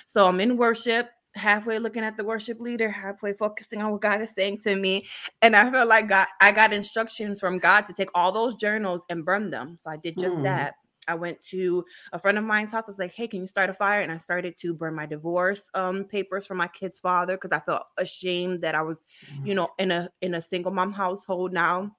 So 0.05 0.27
I'm 0.27 0.39
in 0.39 0.55
worship 0.55 1.09
halfway 1.35 1.79
looking 1.79 2.03
at 2.03 2.17
the 2.17 2.23
worship 2.23 2.59
leader, 2.59 2.89
halfway 2.89 3.33
focusing 3.33 3.81
on 3.81 3.91
what 3.91 4.01
God 4.01 4.21
is 4.21 4.33
saying 4.33 4.59
to 4.59 4.75
me. 4.75 5.07
And 5.41 5.55
I 5.55 5.69
felt 5.71 5.89
like 5.89 6.07
God, 6.07 6.27
I 6.41 6.51
got 6.51 6.73
instructions 6.73 7.39
from 7.39 7.59
God 7.59 7.81
to 7.87 7.93
take 7.93 8.09
all 8.13 8.31
those 8.31 8.55
journals 8.55 9.03
and 9.09 9.25
burn 9.25 9.49
them. 9.49 9.77
So 9.79 9.89
I 9.89 9.97
did 9.97 10.17
just 10.17 10.37
mm. 10.37 10.43
that. 10.43 10.75
I 11.07 11.15
went 11.15 11.41
to 11.47 11.83
a 12.13 12.19
friend 12.19 12.37
of 12.37 12.45
mine's 12.45 12.71
house. 12.71 12.85
I 12.85 12.91
was 12.91 12.99
like, 12.99 13.13
"Hey, 13.13 13.27
can 13.27 13.41
you 13.41 13.47
start 13.47 13.69
a 13.69 13.73
fire?" 13.73 14.01
And 14.01 14.11
I 14.11 14.17
started 14.17 14.57
to 14.59 14.73
burn 14.73 14.95
my 14.95 15.05
divorce 15.05 15.69
um, 15.73 16.05
papers 16.05 16.47
for 16.47 16.55
my 16.55 16.67
kid's 16.67 16.99
father 16.99 17.35
because 17.35 17.51
I 17.51 17.59
felt 17.59 17.83
ashamed 17.97 18.61
that 18.61 18.73
I 18.73 18.81
was, 18.83 19.01
mm. 19.33 19.47
you 19.47 19.55
know, 19.55 19.69
in 19.79 19.91
a 19.91 20.09
in 20.21 20.35
a 20.35 20.41
single 20.41 20.71
mom 20.71 20.93
household 20.93 21.51
now. 21.51 21.91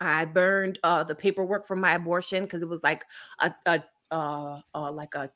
I 0.00 0.24
burned 0.24 0.80
uh, 0.82 1.04
the 1.04 1.14
paperwork 1.14 1.64
for 1.66 1.76
my 1.76 1.92
abortion 1.92 2.42
because 2.42 2.62
it 2.62 2.68
was 2.68 2.82
like 2.82 3.04
a, 3.38 3.54
a 3.66 3.84
uh, 4.10 4.60
uh, 4.74 4.92
like 4.92 5.14
a 5.14 5.30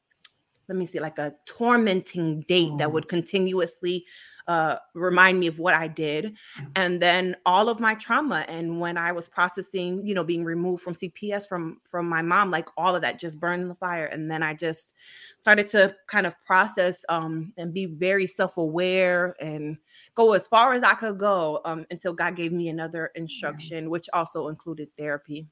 let 0.68 0.76
me 0.76 0.86
see, 0.86 1.00
like 1.00 1.18
a 1.18 1.34
tormenting 1.46 2.42
date 2.42 2.72
that 2.78 2.88
mm. 2.88 2.92
would 2.92 3.08
continuously 3.08 4.04
uh, 4.48 4.76
remind 4.94 5.38
me 5.38 5.46
of 5.46 5.58
what 5.58 5.74
I 5.74 5.86
did. 5.86 6.34
And 6.74 7.00
then 7.00 7.36
all 7.44 7.68
of 7.68 7.80
my 7.80 7.94
trauma. 7.94 8.46
And 8.48 8.80
when 8.80 8.96
I 8.96 9.12
was 9.12 9.28
processing, 9.28 10.04
you 10.06 10.14
know, 10.14 10.24
being 10.24 10.42
removed 10.42 10.82
from 10.82 10.94
CPS 10.94 11.46
from 11.46 11.80
from 11.84 12.08
my 12.08 12.22
mom, 12.22 12.50
like 12.50 12.66
all 12.76 12.96
of 12.96 13.02
that 13.02 13.18
just 13.18 13.38
burned 13.38 13.62
in 13.62 13.68
the 13.68 13.74
fire. 13.74 14.06
And 14.06 14.30
then 14.30 14.42
I 14.42 14.54
just 14.54 14.94
started 15.36 15.68
to 15.70 15.94
kind 16.06 16.26
of 16.26 16.34
process 16.46 17.04
um, 17.10 17.52
and 17.58 17.74
be 17.74 17.84
very 17.84 18.26
self-aware 18.26 19.36
and 19.38 19.76
go 20.14 20.32
as 20.32 20.48
far 20.48 20.72
as 20.72 20.82
I 20.82 20.94
could 20.94 21.18
go 21.18 21.60
um, 21.66 21.84
until 21.90 22.14
God 22.14 22.34
gave 22.34 22.50
me 22.50 22.68
another 22.68 23.10
instruction, 23.14 23.84
yeah. 23.84 23.90
which 23.90 24.08
also 24.14 24.48
included 24.48 24.88
therapy. 24.96 25.46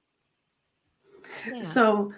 Yeah. 1.47 1.63
So 1.63 2.13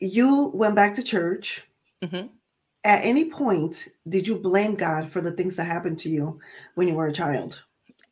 you 0.00 0.50
went 0.54 0.74
back 0.74 0.94
to 0.94 1.02
church. 1.02 1.62
Mm-hmm. 2.02 2.28
At 2.82 3.04
any 3.04 3.26
point, 3.26 3.88
did 4.08 4.26
you 4.26 4.36
blame 4.36 4.74
God 4.74 5.12
for 5.12 5.20
the 5.20 5.32
things 5.32 5.56
that 5.56 5.64
happened 5.64 5.98
to 6.00 6.08
you 6.08 6.40
when 6.74 6.88
you 6.88 6.94
were 6.94 7.06
a 7.06 7.12
child? 7.12 7.62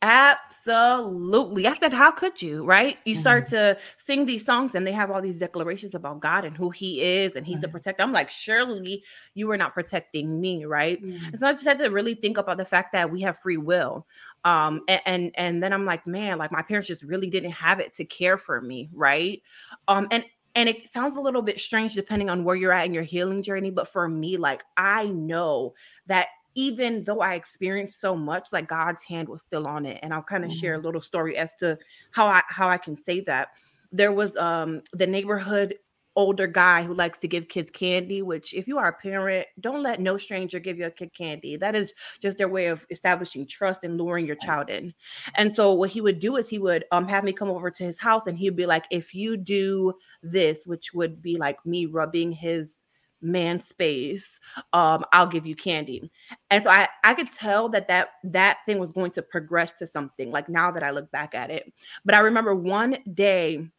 Absolutely. 0.01 1.67
I 1.67 1.73
said, 1.73 1.91
How 1.91 2.11
could 2.11 2.41
you? 2.41 2.63
Right? 2.63 2.97
You 3.03 3.15
mm-hmm. 3.15 3.21
start 3.21 3.47
to 3.47 3.77
sing 3.97 4.25
these 4.25 4.45
songs 4.45 4.73
and 4.73 4.87
they 4.87 4.93
have 4.93 5.11
all 5.11 5.21
these 5.21 5.39
declarations 5.39 5.93
about 5.93 6.21
God 6.21 6.45
and 6.45 6.55
who 6.55 6.69
He 6.69 7.01
is 7.01 7.35
and 7.35 7.45
He's 7.45 7.57
right. 7.57 7.65
a 7.65 7.69
protector. 7.69 8.03
I'm 8.03 8.13
like, 8.13 8.29
Surely 8.29 9.03
you 9.33 9.47
were 9.47 9.57
not 9.57 9.73
protecting 9.73 10.39
me, 10.39 10.63
right? 10.63 11.03
Mm-hmm. 11.03 11.25
And 11.25 11.39
so 11.39 11.47
I 11.47 11.51
just 11.51 11.65
had 11.65 11.79
to 11.79 11.89
really 11.89 12.13
think 12.13 12.37
about 12.37 12.57
the 12.57 12.65
fact 12.65 12.93
that 12.93 13.11
we 13.11 13.21
have 13.21 13.39
free 13.39 13.57
will. 13.57 14.07
Um, 14.45 14.81
and, 14.87 15.01
and 15.05 15.31
and 15.35 15.63
then 15.63 15.73
I'm 15.73 15.85
like, 15.85 16.07
man, 16.07 16.37
like 16.37 16.51
my 16.51 16.61
parents 16.61 16.87
just 16.87 17.03
really 17.03 17.29
didn't 17.29 17.51
have 17.51 17.81
it 17.81 17.93
to 17.95 18.05
care 18.05 18.37
for 18.37 18.61
me, 18.61 18.89
right? 18.93 19.41
Um, 19.89 20.07
and 20.11 20.23
and 20.55 20.67
it 20.67 20.87
sounds 20.87 21.15
a 21.15 21.21
little 21.21 21.41
bit 21.41 21.59
strange 21.59 21.93
depending 21.93 22.29
on 22.29 22.43
where 22.43 22.55
you're 22.55 22.71
at 22.71 22.85
in 22.85 22.93
your 22.93 23.03
healing 23.03 23.43
journey. 23.43 23.71
But 23.71 23.87
for 23.87 24.07
me, 24.07 24.37
like 24.37 24.63
I 24.77 25.07
know 25.07 25.73
that 26.07 26.27
even 26.55 27.03
though 27.03 27.21
I 27.21 27.35
experienced 27.35 28.01
so 28.01 28.15
much, 28.15 28.47
like 28.51 28.67
God's 28.67 29.03
hand 29.03 29.29
was 29.29 29.41
still 29.41 29.67
on 29.67 29.85
it. 29.85 29.99
And 30.01 30.13
I'll 30.13 30.23
kind 30.23 30.43
of 30.43 30.51
mm-hmm. 30.51 30.59
share 30.59 30.73
a 30.73 30.77
mm-hmm. 30.77 30.85
little 30.87 31.01
story 31.01 31.37
as 31.37 31.53
to 31.55 31.77
how 32.11 32.27
I 32.27 32.41
how 32.49 32.69
I 32.69 32.77
can 32.77 32.97
say 32.97 33.21
that. 33.21 33.49
There 33.91 34.11
was 34.11 34.35
um 34.35 34.81
the 34.93 35.07
neighborhood 35.07 35.75
older 36.19 36.47
guy 36.47 36.83
who 36.83 36.93
likes 36.93 37.21
to 37.21 37.29
give 37.29 37.47
kids 37.47 37.69
candy, 37.69 38.21
which 38.21 38.53
if 38.53 38.67
you 38.67 38.77
are 38.77 38.89
a 38.89 38.93
parent, 38.93 39.47
don't 39.61 39.81
let 39.81 40.01
no 40.01 40.17
stranger 40.17 40.59
give 40.59 40.77
you 40.77 40.85
a 40.85 40.91
kid 40.91 41.13
candy. 41.13 41.55
That 41.55 41.75
is 41.75 41.93
just 42.19 42.37
their 42.37 42.49
way 42.49 42.67
of 42.67 42.85
establishing 42.89 43.47
trust 43.47 43.85
and 43.85 43.97
luring 43.97 44.27
your 44.27 44.35
child 44.35 44.69
in. 44.69 44.93
And 45.35 45.55
so 45.55 45.73
what 45.73 45.91
he 45.91 46.01
would 46.01 46.19
do 46.19 46.35
is 46.35 46.49
he 46.49 46.59
would 46.59 46.83
um 46.91 47.07
have 47.07 47.23
me 47.23 47.31
come 47.31 47.49
over 47.49 47.71
to 47.71 47.83
his 47.85 47.97
house 47.97 48.27
and 48.27 48.37
he'd 48.37 48.57
be 48.57 48.65
like, 48.65 48.83
if 48.91 49.15
you 49.15 49.37
do 49.37 49.93
this, 50.21 50.67
which 50.67 50.93
would 50.93 51.21
be 51.21 51.37
like 51.37 51.65
me 51.65 51.85
rubbing 51.85 52.33
his 52.33 52.83
man 53.21 53.59
space 53.59 54.39
um 54.71 55.03
i'll 55.11 55.27
give 55.27 55.45
you 55.45 55.53
candy 55.53 56.09
and 56.51 56.63
so 56.63 56.69
i 56.69 56.87
i 57.03 57.13
could 57.13 57.29
tell 57.33 57.67
that 57.67 57.85
that 57.85 58.11
that 58.23 58.59
thing 58.65 58.79
was 58.79 58.93
going 58.93 59.11
to 59.11 59.21
progress 59.21 59.73
to 59.73 59.85
something 59.85 60.31
like 60.31 60.47
now 60.47 60.71
that 60.71 60.83
i 60.83 60.89
look 60.89 61.11
back 61.11 61.35
at 61.35 61.49
it 61.49 61.69
but 62.05 62.15
i 62.15 62.19
remember 62.19 62.55
one 62.55 62.97
day 63.13 63.69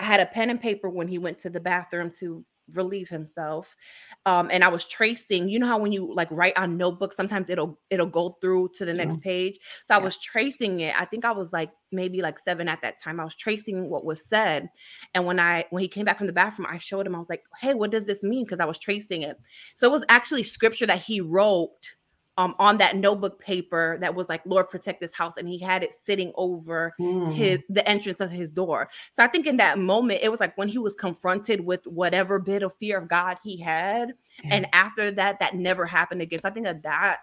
had 0.00 0.20
a 0.20 0.26
pen 0.26 0.50
and 0.50 0.60
paper 0.60 0.88
when 0.88 1.08
he 1.08 1.18
went 1.18 1.38
to 1.40 1.50
the 1.50 1.60
bathroom 1.60 2.10
to 2.10 2.44
relieve 2.72 3.10
himself 3.10 3.76
um 4.24 4.48
and 4.50 4.64
i 4.64 4.68
was 4.68 4.86
tracing 4.86 5.50
you 5.50 5.58
know 5.58 5.66
how 5.66 5.76
when 5.76 5.92
you 5.92 6.10
like 6.14 6.28
write 6.30 6.56
on 6.56 6.78
notebooks 6.78 7.14
sometimes 7.14 7.50
it'll 7.50 7.78
it'll 7.90 8.06
go 8.06 8.38
through 8.40 8.70
to 8.74 8.86
the 8.86 8.94
next 8.94 9.20
page? 9.20 9.58
So 9.84 9.94
i 9.94 9.98
was 9.98 10.16
tracing 10.16 10.80
it 10.80 10.98
i 10.98 11.04
think 11.04 11.26
i 11.26 11.30
was 11.30 11.52
like 11.52 11.70
maybe 11.92 12.22
like 12.22 12.38
seven 12.38 12.66
at 12.66 12.80
that 12.80 12.98
time 12.98 13.20
i 13.20 13.24
was 13.24 13.34
tracing 13.34 13.90
what 13.90 14.06
was 14.06 14.26
said 14.26 14.70
and 15.12 15.26
when 15.26 15.38
i 15.38 15.66
when 15.68 15.82
he 15.82 15.88
came 15.88 16.06
back 16.06 16.16
from 16.16 16.26
the 16.26 16.32
bathroom 16.32 16.66
i 16.70 16.78
showed 16.78 17.06
him 17.06 17.14
i 17.14 17.18
was 17.18 17.28
like 17.28 17.42
hey 17.60 17.74
what 17.74 17.90
does 17.90 18.06
this 18.06 18.22
mean? 18.22 18.44
Because 18.44 18.60
i 18.60 18.64
was 18.64 18.78
tracing 18.78 19.22
it. 19.22 19.38
So 19.74 19.86
it 19.86 19.92
was 19.92 20.04
actually 20.08 20.42
scripture 20.42 20.86
that 20.86 21.02
he 21.02 21.20
wrote 21.20 21.96
um, 22.36 22.54
on 22.58 22.78
that 22.78 22.96
notebook 22.96 23.40
paper 23.40 23.98
that 24.00 24.14
was 24.14 24.28
like 24.28 24.42
Lord 24.44 24.70
protect 24.70 25.00
this 25.00 25.14
house, 25.14 25.36
and 25.36 25.48
he 25.48 25.58
had 25.58 25.82
it 25.82 25.94
sitting 25.94 26.32
over 26.34 26.92
mm. 26.98 27.32
his 27.34 27.60
the 27.68 27.86
entrance 27.88 28.20
of 28.20 28.30
his 28.30 28.50
door. 28.50 28.88
So 29.12 29.22
I 29.22 29.26
think 29.26 29.46
in 29.46 29.56
that 29.58 29.78
moment, 29.78 30.20
it 30.22 30.30
was 30.30 30.40
like 30.40 30.56
when 30.58 30.68
he 30.68 30.78
was 30.78 30.94
confronted 30.94 31.64
with 31.64 31.86
whatever 31.86 32.38
bit 32.38 32.62
of 32.62 32.74
fear 32.74 32.98
of 32.98 33.08
God 33.08 33.38
he 33.42 33.56
had, 33.56 34.14
yeah. 34.42 34.54
and 34.54 34.66
after 34.72 35.10
that, 35.12 35.38
that 35.40 35.54
never 35.54 35.86
happened 35.86 36.22
again. 36.22 36.40
So 36.40 36.48
I 36.48 36.52
think 36.52 36.66
that 36.66 36.82
that 36.82 37.18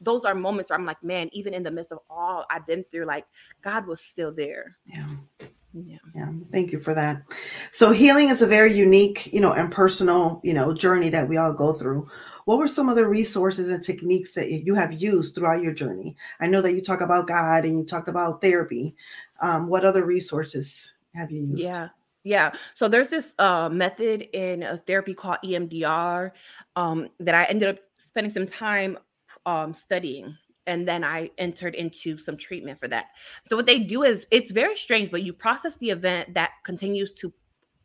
those 0.00 0.24
are 0.24 0.34
moments 0.34 0.70
where 0.70 0.78
I'm 0.78 0.84
like, 0.84 1.02
man, 1.02 1.30
even 1.32 1.54
in 1.54 1.62
the 1.62 1.70
midst 1.70 1.92
of 1.92 1.98
all 2.10 2.44
I've 2.50 2.66
been 2.66 2.84
through, 2.90 3.06
like 3.06 3.26
God 3.62 3.86
was 3.86 4.00
still 4.00 4.32
there. 4.32 4.76
Yeah. 4.86 5.06
Yeah. 5.74 5.96
yeah. 6.14 6.30
Thank 6.52 6.70
you 6.72 6.78
for 6.78 6.94
that. 6.94 7.22
So 7.72 7.90
healing 7.90 8.28
is 8.28 8.42
a 8.42 8.46
very 8.46 8.72
unique, 8.72 9.32
you 9.32 9.40
know, 9.40 9.52
and 9.52 9.72
personal, 9.72 10.40
you 10.44 10.54
know, 10.54 10.72
journey 10.72 11.10
that 11.10 11.28
we 11.28 11.36
all 11.36 11.52
go 11.52 11.72
through. 11.72 12.06
What 12.44 12.58
were 12.58 12.68
some 12.68 12.88
of 12.88 12.96
the 12.96 13.06
resources 13.06 13.72
and 13.72 13.82
techniques 13.82 14.34
that 14.34 14.50
you 14.50 14.74
have 14.74 14.92
used 14.92 15.34
throughout 15.34 15.62
your 15.62 15.72
journey? 15.72 16.16
I 16.40 16.46
know 16.46 16.62
that 16.62 16.74
you 16.74 16.80
talk 16.80 17.00
about 17.00 17.26
God 17.26 17.64
and 17.64 17.78
you 17.78 17.84
talked 17.84 18.08
about 18.08 18.40
therapy. 18.40 18.94
Um, 19.40 19.68
what 19.68 19.84
other 19.84 20.04
resources 20.04 20.92
have 21.14 21.30
you 21.30 21.42
used? 21.42 21.58
Yeah. 21.58 21.88
Yeah. 22.22 22.52
So 22.74 22.88
there's 22.88 23.10
this 23.10 23.34
uh, 23.38 23.68
method 23.68 24.28
in 24.32 24.62
a 24.62 24.78
therapy 24.78 25.12
called 25.12 25.38
EMDR 25.44 26.30
um, 26.76 27.08
that 27.20 27.34
I 27.34 27.44
ended 27.44 27.68
up 27.68 27.78
spending 27.98 28.32
some 28.32 28.46
time 28.46 28.98
um, 29.44 29.74
studying 29.74 30.36
and 30.66 30.88
then 30.88 31.04
I 31.04 31.30
entered 31.38 31.74
into 31.74 32.18
some 32.18 32.36
treatment 32.36 32.78
for 32.78 32.88
that. 32.88 33.06
So 33.44 33.56
what 33.56 33.66
they 33.66 33.78
do 33.80 34.02
is 34.02 34.26
it's 34.30 34.52
very 34.52 34.76
strange, 34.76 35.10
but 35.10 35.22
you 35.22 35.32
process 35.32 35.76
the 35.76 35.90
event 35.90 36.34
that 36.34 36.52
continues 36.64 37.12
to 37.14 37.32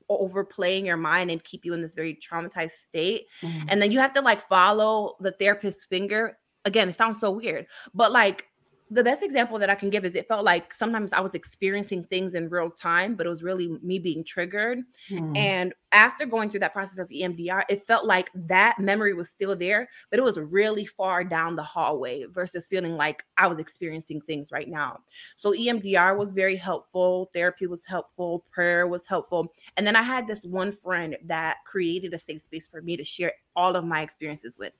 overplay 0.09 0.77
in 0.77 0.85
your 0.85 0.97
mind 0.97 1.29
and 1.29 1.43
keep 1.43 1.65
you 1.65 1.73
in 1.73 1.81
this 1.81 1.93
very 1.93 2.15
traumatized 2.15 2.71
state. 2.71 3.27
Mm-hmm. 3.41 3.67
And 3.69 3.81
then 3.81 3.91
you 3.91 3.99
have 3.99 4.13
to 4.13 4.21
like 4.21 4.47
follow 4.47 5.15
the 5.19 5.31
therapist's 5.31 5.85
finger. 5.85 6.37
Again, 6.65 6.89
it 6.89 6.95
sounds 6.95 7.19
so 7.19 7.31
weird, 7.31 7.67
but 7.93 8.11
like 8.11 8.45
the 8.91 9.03
best 9.03 9.21
example 9.21 9.59
that 9.59 9.69
I 9.69 9.75
can 9.75 9.89
give 9.89 10.03
is 10.03 10.15
it 10.15 10.27
felt 10.27 10.43
like 10.43 10.73
sometimes 10.73 11.13
I 11.13 11.19
was 11.19 11.35
experiencing 11.35 12.03
things 12.05 12.33
in 12.33 12.49
real 12.49 12.71
time, 12.71 13.15
but 13.15 13.25
it 13.25 13.29
was 13.29 13.43
really 13.43 13.77
me 13.83 13.99
being 13.99 14.23
triggered. 14.23 14.79
Hmm. 15.07 15.35
And 15.35 15.73
after 15.91 16.25
going 16.25 16.49
through 16.49 16.61
that 16.61 16.73
process 16.73 16.97
of 16.97 17.07
EMDR, 17.09 17.63
it 17.69 17.85
felt 17.85 18.05
like 18.05 18.29
that 18.33 18.79
memory 18.79 19.13
was 19.13 19.29
still 19.29 19.55
there, 19.55 19.89
but 20.09 20.19
it 20.19 20.23
was 20.23 20.37
really 20.37 20.85
far 20.85 21.23
down 21.23 21.55
the 21.55 21.63
hallway 21.63 22.25
versus 22.29 22.67
feeling 22.67 22.97
like 22.97 23.23
I 23.37 23.47
was 23.47 23.59
experiencing 23.59 24.21
things 24.21 24.51
right 24.51 24.67
now. 24.67 24.99
So 25.35 25.53
EMDR 25.53 26.17
was 26.17 26.31
very 26.31 26.55
helpful, 26.55 27.29
therapy 27.31 27.67
was 27.67 27.85
helpful, 27.85 28.45
prayer 28.51 28.87
was 28.87 29.05
helpful. 29.05 29.53
And 29.77 29.85
then 29.85 29.95
I 29.95 30.03
had 30.03 30.27
this 30.27 30.45
one 30.45 30.71
friend 30.71 31.15
that 31.25 31.57
created 31.65 32.13
a 32.13 32.19
safe 32.19 32.41
space 32.41 32.67
for 32.67 32.81
me 32.81 32.97
to 32.97 33.03
share 33.03 33.33
all 33.55 33.75
of 33.75 33.85
my 33.85 34.01
experiences 34.01 34.57
with. 34.57 34.73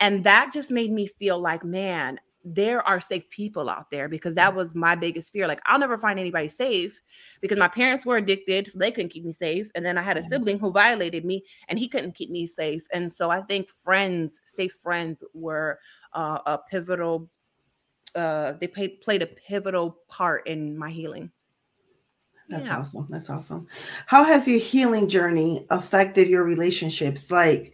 And 0.00 0.24
that 0.24 0.52
just 0.52 0.70
made 0.70 0.90
me 0.90 1.06
feel 1.06 1.38
like, 1.38 1.64
man, 1.64 2.18
there 2.44 2.86
are 2.86 3.00
safe 3.00 3.28
people 3.30 3.70
out 3.70 3.90
there 3.90 4.08
because 4.08 4.34
that 4.34 4.54
was 4.54 4.74
my 4.74 4.94
biggest 4.94 5.32
fear. 5.32 5.48
Like, 5.48 5.60
I'll 5.64 5.78
never 5.78 5.96
find 5.96 6.18
anybody 6.18 6.48
safe 6.48 7.00
because 7.40 7.58
my 7.58 7.68
parents 7.68 8.04
were 8.04 8.18
addicted. 8.18 8.70
So 8.70 8.78
they 8.78 8.90
couldn't 8.90 9.10
keep 9.10 9.24
me 9.24 9.32
safe. 9.32 9.70
And 9.74 9.84
then 9.84 9.96
I 9.96 10.02
had 10.02 10.18
a 10.18 10.22
sibling 10.22 10.58
who 10.58 10.70
violated 10.70 11.24
me 11.24 11.44
and 11.68 11.78
he 11.78 11.88
couldn't 11.88 12.14
keep 12.14 12.30
me 12.30 12.46
safe. 12.46 12.86
And 12.92 13.12
so 13.12 13.30
I 13.30 13.40
think 13.40 13.70
friends, 13.70 14.40
safe 14.44 14.72
friends, 14.72 15.24
were 15.32 15.78
uh, 16.12 16.38
a 16.44 16.58
pivotal, 16.58 17.30
uh, 18.14 18.52
they 18.60 18.66
played, 18.66 19.00
played 19.00 19.22
a 19.22 19.26
pivotal 19.26 19.98
part 20.08 20.46
in 20.46 20.76
my 20.76 20.90
healing. 20.90 21.30
That's 22.50 22.66
yeah. 22.66 22.78
awesome. 22.78 23.06
That's 23.08 23.30
awesome. 23.30 23.66
How 24.06 24.22
has 24.22 24.46
your 24.46 24.58
healing 24.58 25.08
journey 25.08 25.66
affected 25.70 26.28
your 26.28 26.44
relationships? 26.44 27.30
Like, 27.30 27.72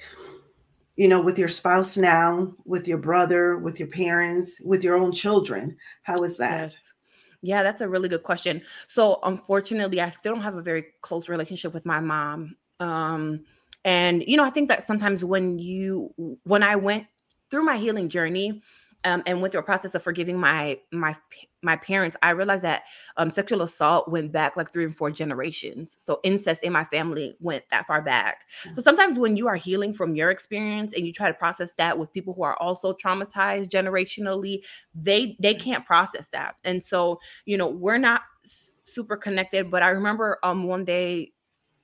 you 1.01 1.09
know, 1.09 1.23
with 1.23 1.39
your 1.39 1.49
spouse 1.49 1.97
now, 1.97 2.55
with 2.67 2.87
your 2.87 2.99
brother, 2.99 3.57
with 3.57 3.79
your 3.79 3.89
parents, 3.89 4.61
with 4.63 4.85
your 4.85 4.99
own 4.99 5.13
children? 5.13 5.75
How 6.03 6.23
is 6.25 6.37
that? 6.37 6.61
Yes. 6.61 6.93
Yeah, 7.41 7.63
that's 7.63 7.81
a 7.81 7.89
really 7.89 8.11
good 8.11 8.23
question. 8.23 8.61
So, 8.87 9.19
unfortunately, 9.23 10.03
I 10.03 10.11
still 10.11 10.35
don't 10.35 10.43
have 10.43 10.57
a 10.57 10.63
very 10.63 10.85
close 11.01 11.27
relationship 11.27 11.73
with 11.73 11.87
my 11.87 12.01
mom. 12.01 12.55
Um, 12.81 13.47
and 13.83 14.23
you 14.27 14.37
know, 14.37 14.45
I 14.45 14.51
think 14.51 14.69
that 14.69 14.83
sometimes 14.83 15.25
when 15.25 15.59
you 15.59 16.13
when 16.45 16.63
I 16.63 16.77
went 16.77 17.07
through 17.51 17.63
my 17.63 17.79
healing 17.79 18.11
journey, 18.11 18.61
um, 19.05 19.23
and 19.25 19.41
went 19.41 19.53
through 19.53 19.63
a 19.63 19.65
process 19.65 19.95
of 19.95 20.03
forgiving 20.03 20.39
my 20.39 20.81
my 20.93 21.17
my 21.63 21.77
parents, 21.77 22.17
I 22.23 22.31
realized 22.31 22.65
that 22.65 22.85
um, 23.17 23.31
sexual 23.31 23.63
assault 23.63 24.09
went 24.09 24.33
back 24.33 24.57
like 24.57 24.73
three 24.73 24.85
and 24.85 24.97
four 24.97 25.11
generations. 25.11 25.97
So 25.99 26.21
incest 26.23 26.63
in 26.63 26.73
my 26.73 26.85
family 26.85 27.37
went 27.41 27.69
that 27.71 27.87
far 27.87 28.03
back. 28.03 28.45
Mm-hmm. 28.65 28.75
So 28.75 28.81
sometimes 28.81 29.19
when 29.19 29.37
you 29.37 29.49
are 29.49 29.57
healing 29.57 29.93
from 29.93 30.15
your 30.15 30.31
experience 30.31 30.93
and 30.95 31.07
you 31.07 31.13
try 31.13 31.29
to 31.29 31.35
process 31.35 31.75
that 31.75 31.99
with 31.99 32.13
people 32.13 32.35
who 32.35 32.43
are 32.43 32.57
also 32.57 32.93
traumatized 32.93 33.69
generationally, 33.69 34.65
they 34.95 35.37
they 35.41 35.55
can't 35.55 35.85
process 35.85 36.29
that. 36.31 36.57
And 36.65 36.83
so 36.83 37.21
you 37.45 37.57
know 37.57 37.69
we're 37.69 37.99
not 37.99 38.23
super 38.85 39.17
connected. 39.17 39.71
But 39.71 39.83
I 39.83 39.91
remember 39.91 40.39
um 40.43 40.65
one 40.65 40.85
day 40.85 41.33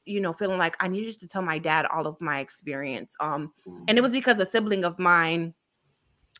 you 0.06 0.21
know 0.21 0.33
feeling 0.33 0.56
like 0.56 0.76
i 0.78 0.87
needed 0.87 1.18
to 1.18 1.26
tell 1.26 1.42
my 1.42 1.59
dad 1.59 1.85
all 1.87 2.06
of 2.06 2.21
my 2.21 2.38
experience 2.38 3.16
um 3.18 3.52
and 3.88 3.99
it 3.99 4.00
was 4.02 4.12
because 4.12 4.38
a 4.38 4.47
sibling 4.47 4.85
of 4.85 4.97
mine 5.00 5.52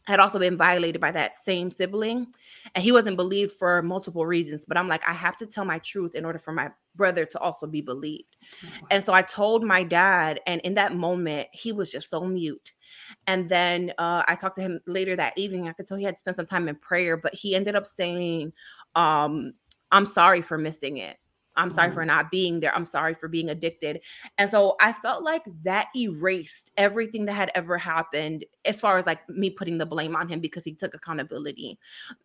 had 0.07 0.21
also 0.21 0.39
been 0.39 0.57
violated 0.57 1.01
by 1.01 1.11
that 1.11 1.37
same 1.37 1.71
sibling 1.71 2.27
and 2.75 2.85
he 2.85 2.93
wasn't 2.93 3.17
believed 3.17 3.53
for 3.53 3.83
multiple 3.83 4.27
reasons 4.27 4.65
but 4.65 4.77
i'm 4.77 4.89
like 4.89 5.07
i 5.09 5.13
have 5.13 5.37
to 5.37 5.47
tell 5.47 5.65
my 5.65 5.79
truth 5.81 6.15
in 6.15 6.25
order 6.25 6.39
for 6.39 6.53
my 6.53 6.71
brother 6.95 7.27
to 7.27 7.39
also 7.39 7.67
be 7.67 7.83
believed. 7.83 8.37
Oh, 8.65 8.87
and 8.91 9.05
so 9.05 9.13
i 9.13 9.23
told 9.23 9.63
my 9.63 9.83
dad 9.83 10.41
and 10.47 10.61
in 10.63 10.75
that 10.75 10.95
moment 10.95 11.49
he 11.53 11.73
was 11.73 11.93
just 11.93 12.09
so 12.09 12.25
mute. 12.25 12.73
And 13.27 13.49
then 13.49 13.93
uh, 13.99 14.23
i 14.27 14.35
talked 14.35 14.57
to 14.57 14.63
him 14.63 14.81
later 14.87 15.17
that 15.17 15.37
evening 15.37 15.69
i 15.69 15.73
could 15.73 15.87
tell 15.87 15.97
he 15.97 16.05
had 16.05 16.19
spent 16.19 16.37
some 16.37 16.47
time 16.47 16.69
in 16.69 16.77
prayer 16.77 17.17
but 17.17 17.35
he 17.35 17.55
ended 17.55 17.77
up 17.77 17.87
saying 17.87 18.53
um, 18.95 19.53
i'm 19.93 20.07
sorry 20.07 20.43
for 20.43 20.59
missing 20.59 20.99
it 20.99 21.19
I'm 21.57 21.71
sorry 21.71 21.91
for 21.91 22.01
mm-hmm. 22.01 22.09
not 22.09 22.31
being 22.31 22.61
there. 22.61 22.75
I'm 22.75 22.87
sorry 22.87 23.15
for 23.15 23.29
being 23.29 23.51
addicted. 23.51 24.01
And 24.39 24.51
so 24.51 24.77
I 24.81 24.93
felt 24.93 25.23
like 25.23 25.43
that 25.63 25.89
erased 25.97 26.71
everything 26.77 27.27
that 27.27 27.35
had 27.35 27.51
ever 27.55 27.79
happened 27.79 28.45
as 28.65 28.81
far 28.81 28.99
as 28.99 29.07
like 29.07 29.29
me 29.29 29.51
putting 29.51 29.79
the 29.79 29.87
blame 29.87 30.17
on 30.17 30.29
him 30.29 30.41
because 30.41 30.65
he 30.65 30.75
took 30.75 30.95
accountability. 30.95 31.79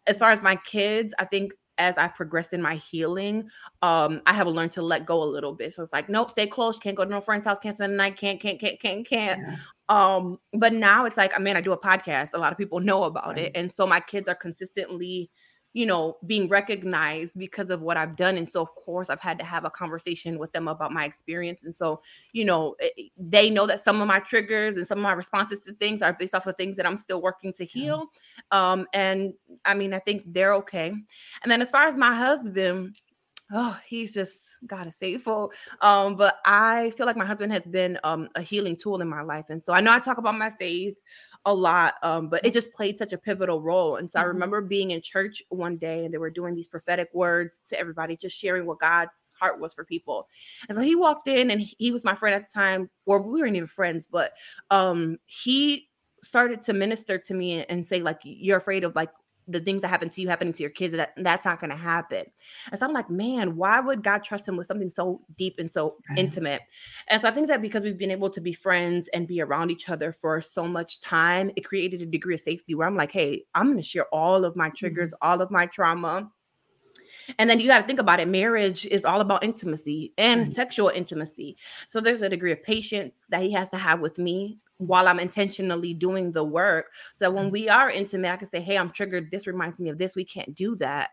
As 0.07 0.19
far 0.19 0.31
as 0.31 0.41
my 0.41 0.55
kids, 0.57 1.13
I 1.19 1.25
think 1.25 1.53
as 1.77 1.97
I've 1.97 2.13
progressed 2.13 2.53
in 2.53 2.61
my 2.61 2.75
healing, 2.75 3.50
um, 3.81 4.21
I 4.27 4.33
have 4.33 4.47
learned 4.47 4.73
to 4.73 4.81
let 4.81 5.05
go 5.05 5.23
a 5.23 5.25
little 5.25 5.55
bit. 5.55 5.73
So 5.73 5.81
it's 5.81 5.93
like, 5.93 6.09
nope, 6.09 6.29
stay 6.29 6.45
close. 6.45 6.77
Can't 6.77 6.95
go 6.95 7.03
to 7.03 7.09
no 7.09 7.21
friend's 7.21 7.45
house. 7.45 7.57
Can't 7.59 7.75
spend 7.75 7.93
the 7.93 7.97
night. 7.97 8.17
Can't, 8.17 8.39
can't, 8.39 8.59
can't, 8.59 8.79
can't, 8.79 9.07
can't. 9.07 9.41
Yeah. 9.41 9.55
Um, 9.89 10.38
but 10.53 10.73
now 10.73 11.05
it's 11.05 11.17
like, 11.17 11.33
I 11.35 11.39
mean, 11.39 11.55
I 11.55 11.61
do 11.61 11.73
a 11.73 11.77
podcast. 11.77 12.33
A 12.33 12.38
lot 12.38 12.51
of 12.51 12.57
people 12.57 12.79
know 12.79 13.03
about 13.03 13.29
right. 13.29 13.39
it, 13.39 13.51
and 13.55 13.71
so 13.71 13.88
my 13.88 14.00
kids 14.00 14.29
are 14.29 14.35
consistently 14.35 15.29
you 15.73 15.85
know, 15.85 16.17
being 16.25 16.49
recognized 16.49 17.39
because 17.39 17.69
of 17.69 17.81
what 17.81 17.95
I've 17.97 18.15
done. 18.15 18.37
And 18.37 18.49
so, 18.49 18.61
of 18.61 18.73
course, 18.75 19.09
I've 19.09 19.21
had 19.21 19.39
to 19.39 19.45
have 19.45 19.63
a 19.63 19.69
conversation 19.69 20.37
with 20.37 20.51
them 20.51 20.67
about 20.67 20.91
my 20.91 21.05
experience. 21.05 21.63
And 21.63 21.73
so, 21.73 22.01
you 22.33 22.43
know, 22.43 22.75
eh, 22.81 22.89
eh, 22.97 23.03
they 23.17 23.49
know 23.49 23.65
that 23.67 23.81
some 23.81 24.01
of 24.01 24.07
my 24.07 24.19
triggers 24.19 24.75
and 24.75 24.85
some 24.85 24.97
of 24.97 25.03
my 25.03 25.13
responses 25.13 25.61
to 25.63 25.73
things 25.73 26.01
are 26.01 26.13
based 26.13 26.35
off 26.35 26.47
of 26.47 26.57
things 26.57 26.75
that 26.77 26.85
I'm 26.85 26.97
still 26.97 27.21
working 27.21 27.53
to 27.53 27.65
heal. 27.65 28.07
Um, 28.51 28.85
and 28.93 29.33
I 29.63 29.73
mean, 29.73 29.93
I 29.93 29.99
think 29.99 30.23
they're 30.25 30.55
okay. 30.55 30.87
And 30.87 31.51
then 31.51 31.61
as 31.61 31.71
far 31.71 31.83
as 31.83 31.95
my 31.95 32.15
husband, 32.15 32.95
oh 33.53 33.77
he's 33.85 34.13
just 34.13 34.55
god 34.65 34.87
is 34.87 34.97
faithful 34.97 35.51
um 35.81 36.15
but 36.15 36.37
i 36.45 36.89
feel 36.91 37.05
like 37.05 37.17
my 37.17 37.25
husband 37.25 37.51
has 37.51 37.65
been 37.65 37.99
um 38.03 38.29
a 38.35 38.41
healing 38.41 38.77
tool 38.77 39.01
in 39.01 39.07
my 39.07 39.21
life 39.21 39.49
and 39.49 39.61
so 39.61 39.73
i 39.73 39.81
know 39.81 39.91
i 39.91 39.99
talk 39.99 40.17
about 40.17 40.37
my 40.37 40.49
faith 40.49 40.95
a 41.45 41.53
lot. 41.53 41.95
Um, 42.03 42.29
but 42.29 42.45
it 42.45 42.53
just 42.53 42.74
played 42.74 42.98
such 42.98 43.13
a 43.13 43.17
pivotal 43.17 43.62
role. 43.62 43.95
And 43.95 44.12
so 44.12 44.19
mm-hmm. 44.19 44.25
I 44.25 44.27
remember 44.27 44.62
being 44.62 44.91
in 44.91 45.01
church 45.01 45.41
one 45.50 45.77
day 45.77 46.05
and 46.05 46.13
they 46.13 46.17
were 46.17 46.29
doing 46.29 46.53
these 46.53 46.67
prophetic 46.67 47.10
words 47.13 47.62
to 47.67 47.79
everybody, 47.79 48.15
just 48.15 48.38
sharing 48.38 48.65
what 48.65 48.79
God's 48.79 49.31
heart 49.39 49.60
was 49.60 49.74
for 49.74 49.83
people. 49.83 50.27
And 50.69 50.75
so 50.75 50.81
he 50.81 50.95
walked 50.95 51.27
in 51.27 51.51
and 51.51 51.62
he 51.62 51.91
was 51.91 52.03
my 52.03 52.15
friend 52.15 52.36
at 52.36 52.48
the 52.48 52.53
time, 52.53 52.89
or 53.05 53.21
we 53.21 53.41
weren't 53.41 53.55
even 53.55 53.67
friends, 53.67 54.05
but 54.05 54.33
um 54.69 55.17
he 55.25 55.89
started 56.24 56.62
to 56.62 56.74
minister 56.74 57.17
to 57.17 57.33
me 57.33 57.65
and 57.65 57.86
say 57.86 58.01
like 58.01 58.19
you're 58.24 58.57
afraid 58.57 58.83
of 58.83 58.95
like 58.95 59.10
the 59.51 59.60
things 59.60 59.81
that 59.81 59.89
happen 59.89 60.10
to 60.10 60.22
you 60.22 60.29
happening 60.29 60.53
to 60.53 60.63
your 60.63 60.70
kids 60.70 60.96
that 60.96 61.13
that's 61.17 61.46
not 61.46 61.60
going 61.60 61.70
to 61.70 61.75
happen 61.75 62.25
and 62.72 62.79
so 62.79 62.86
i'm 62.86 62.93
like 62.93 63.10
man 63.10 63.55
why 63.55 63.79
would 63.79 64.03
god 64.03 64.24
trust 64.24 64.48
him 64.48 64.58
with 64.58 64.67
something 64.67 64.89
so 64.89 65.22
deep 65.38 65.55
and 65.60 65.72
so 65.72 65.98
right. 66.10 66.20
intimate 66.20 66.62
and 67.08 67.22
so 67.22 67.27
i 67.27 67.31
think 67.31 67.48
that 67.48 67.62
because 67.62 67.84
we've 67.84 67.98
been 67.98 68.12
able 68.12 68.29
to 68.29 68.41
be 68.41 68.53
friends 68.53 69.08
and 69.13 69.27
be 69.27 69.41
around 69.41 69.72
each 69.72 69.89
other 69.89 70.12
for 70.12 70.41
so 70.41 70.67
much 70.67 71.01
time 71.01 71.51
it 71.55 71.62
created 71.62 72.01
a 72.01 72.05
degree 72.05 72.36
of 72.36 72.41
safety 72.41 72.75
where 72.75 72.88
i'm 72.88 72.98
like 72.98 73.12
hey 73.12 73.43
i'm 73.55 73.67
going 73.67 73.77
to 73.77 73.84
share 73.84 74.05
all 74.13 74.46
of 74.46 74.55
my 74.55 74.70
triggers 74.70 75.12
mm-hmm. 75.12 75.29
all 75.29 75.41
of 75.41 75.51
my 75.51 75.65
trauma 75.65 76.29
and 77.38 77.50
then 77.50 77.60
you 77.60 77.67
got 77.67 77.79
to 77.79 77.88
think 77.88 78.00
about 78.00 78.20
it 78.20 78.27
marriage 78.27 78.86
is 78.86 79.05
all 79.05 79.22
about 79.22 79.43
intimacy 79.43 80.13
and 80.17 80.43
mm-hmm. 80.43 80.51
sexual 80.51 80.89
intimacy 80.89 81.58
so 81.88 82.00
there's 82.00 82.22
a 82.22 82.29
degree 82.29 82.51
of 82.51 82.63
patience 82.63 83.27
that 83.29 83.41
he 83.41 83.51
has 83.51 83.70
to 83.70 83.77
have 83.77 84.00
with 84.00 84.17
me 84.17 84.60
while 84.81 85.07
I'm 85.07 85.19
intentionally 85.19 85.93
doing 85.93 86.31
the 86.31 86.43
work. 86.43 86.88
So 87.13 87.29
when 87.29 87.45
mm-hmm. 87.45 87.53
we 87.53 87.69
are 87.69 87.89
intimate, 87.89 88.31
I 88.31 88.38
can 88.38 88.47
say, 88.47 88.61
Hey, 88.61 88.77
I'm 88.77 88.89
triggered. 88.89 89.29
This 89.29 89.45
reminds 89.45 89.79
me 89.79 89.89
of 89.89 89.97
this. 89.97 90.15
We 90.15 90.25
can't 90.25 90.55
do 90.55 90.75
that. 90.77 91.11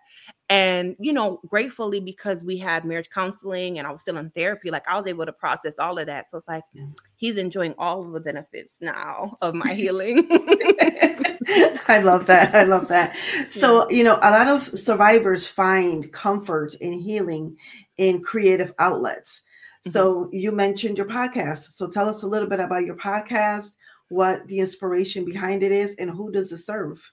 And, 0.49 0.97
you 0.99 1.13
know, 1.13 1.41
gratefully 1.47 2.01
because 2.01 2.43
we 2.43 2.57
had 2.57 2.87
marriage 2.87 3.11
counseling 3.11 3.79
and 3.79 3.87
I 3.87 3.93
was 3.93 4.01
still 4.01 4.17
in 4.17 4.31
therapy, 4.31 4.71
like 4.71 4.89
I 4.89 4.97
was 4.99 5.07
able 5.07 5.27
to 5.27 5.33
process 5.33 5.79
all 5.79 5.99
of 5.99 6.07
that. 6.07 6.31
So 6.31 6.39
it's 6.39 6.49
like 6.49 6.65
he's 7.17 7.37
enjoying 7.37 7.75
all 7.77 8.03
of 8.03 8.13
the 8.13 8.21
benefits 8.21 8.79
now 8.81 9.37
of 9.43 9.55
my 9.55 9.75
healing. 9.75 10.27
I 11.89 12.01
love 12.03 12.27
that. 12.27 12.55
I 12.55 12.65
love 12.65 12.89
that. 12.89 13.15
So, 13.51 13.89
you 13.91 14.05
know, 14.05 14.19
a 14.23 14.31
lot 14.31 14.49
of 14.49 14.79
survivors 14.79 15.47
find 15.47 16.11
comfort 16.11 16.73
in 16.75 16.95
healing 16.95 17.59
in 17.99 18.23
creative 18.23 18.73
outlets. 18.79 19.43
Mm-hmm. 19.87 19.91
So 19.91 20.29
you 20.33 20.53
mentioned 20.53 20.99
your 20.99 21.07
podcast. 21.07 21.73
So 21.73 21.89
tell 21.89 22.09
us 22.09 22.23
a 22.23 22.27
little 22.29 22.49
bit 22.49 22.61
about 22.61 22.85
your 22.85 22.97
podcast, 22.97 23.71
what 24.09 24.47
the 24.49 24.61
inspiration 24.61 25.25
behind 25.25 25.63
it 25.63 25.73
is, 25.73 25.95
and 25.97 26.11
who 26.11 26.31
does 26.33 26.53
it 26.53 26.59
serve? 26.59 27.13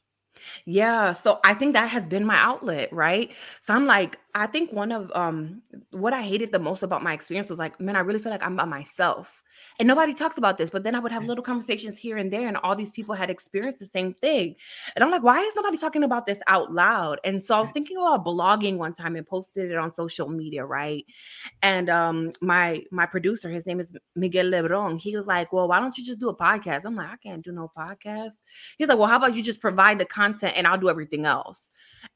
Yeah, 0.66 1.14
so 1.14 1.40
I 1.44 1.54
think 1.54 1.74
that 1.74 1.90
has 1.90 2.06
been 2.06 2.26
my 2.26 2.38
outlet, 2.38 2.92
right? 2.92 3.32
So 3.62 3.74
I'm 3.74 3.86
like, 3.86 4.20
I 4.34 4.48
think 4.48 4.74
one 4.74 4.92
of 4.92 5.12
um 5.16 5.62
what 5.92 6.14
I 6.14 6.22
hated 6.22 6.52
the 6.52 6.60
most 6.60 6.84
about 6.84 7.02
my 7.04 7.14
experience 7.14 7.50
was 7.50 7.58
like, 7.60 7.80
man, 7.80 7.96
I 7.96 8.00
really 8.00 8.20
feel 8.20 8.32
like 8.32 8.46
I'm 8.46 8.56
by 8.56 8.66
myself. 8.66 9.42
And 9.80 9.88
nobody 9.88 10.14
talks 10.14 10.38
about 10.38 10.58
this, 10.58 10.70
but 10.70 10.84
then 10.84 10.94
I 10.96 11.00
would 11.00 11.14
have 11.14 11.24
little 11.24 11.44
conversations 11.44 11.98
here 11.98 12.18
and 12.18 12.32
there, 12.32 12.48
and 12.48 12.58
all 12.58 12.76
these 12.76 12.92
people 12.92 13.16
had 13.16 13.30
experienced 13.30 13.80
the 13.80 13.88
same 13.88 14.14
thing. 14.14 14.56
And 14.96 15.04
I'm 15.04 15.12
like, 15.12 15.24
why 15.24 15.40
is 15.40 15.56
nobody 15.56 15.78
talking 15.78 16.04
about 16.04 16.26
this 16.26 16.42
out 16.48 16.74
loud? 16.74 17.20
And 17.24 17.42
so 17.42 17.56
I 17.56 17.62
was 17.62 17.70
thinking 17.72 17.96
about 17.98 18.26
blogging 18.26 18.78
one 18.78 18.94
time 18.94 19.16
and 19.16 19.26
posted 19.26 19.72
it 19.72 19.78
on 19.78 19.92
social 19.92 20.28
media, 20.28 20.66
right? 20.66 21.06
And 21.62 21.90
um 21.90 22.32
my 22.42 22.84
my 22.92 23.06
producer, 23.06 23.50
his 23.50 23.66
name 23.66 23.80
is 23.80 23.94
Miguel 24.16 24.46
Lebron, 24.46 25.00
he 25.00 25.16
was 25.16 25.28
like, 25.28 25.54
Well, 25.54 25.68
why 25.68 25.80
don't 25.80 25.98
you 25.98 26.06
just 26.06 26.20
do 26.20 26.30
a 26.30 26.36
podcast? 26.36 26.84
I'm 26.86 26.96
like, 26.96 27.10
I 27.10 27.18
can't 27.18 27.44
do 27.44 27.52
no 27.52 27.72
podcast. 27.78 28.42
He's 28.78 28.88
like, 28.88 28.98
Well, 28.98 29.08
how 29.08 29.18
about 29.18 29.36
you 29.36 29.42
just 29.44 29.62
provide 29.62 30.00
the 30.00 30.06
content 30.06 30.25
and 30.44 30.68
I'll 30.68 30.78
do 30.78 30.90
everything 30.90 31.26
else? 31.26 31.70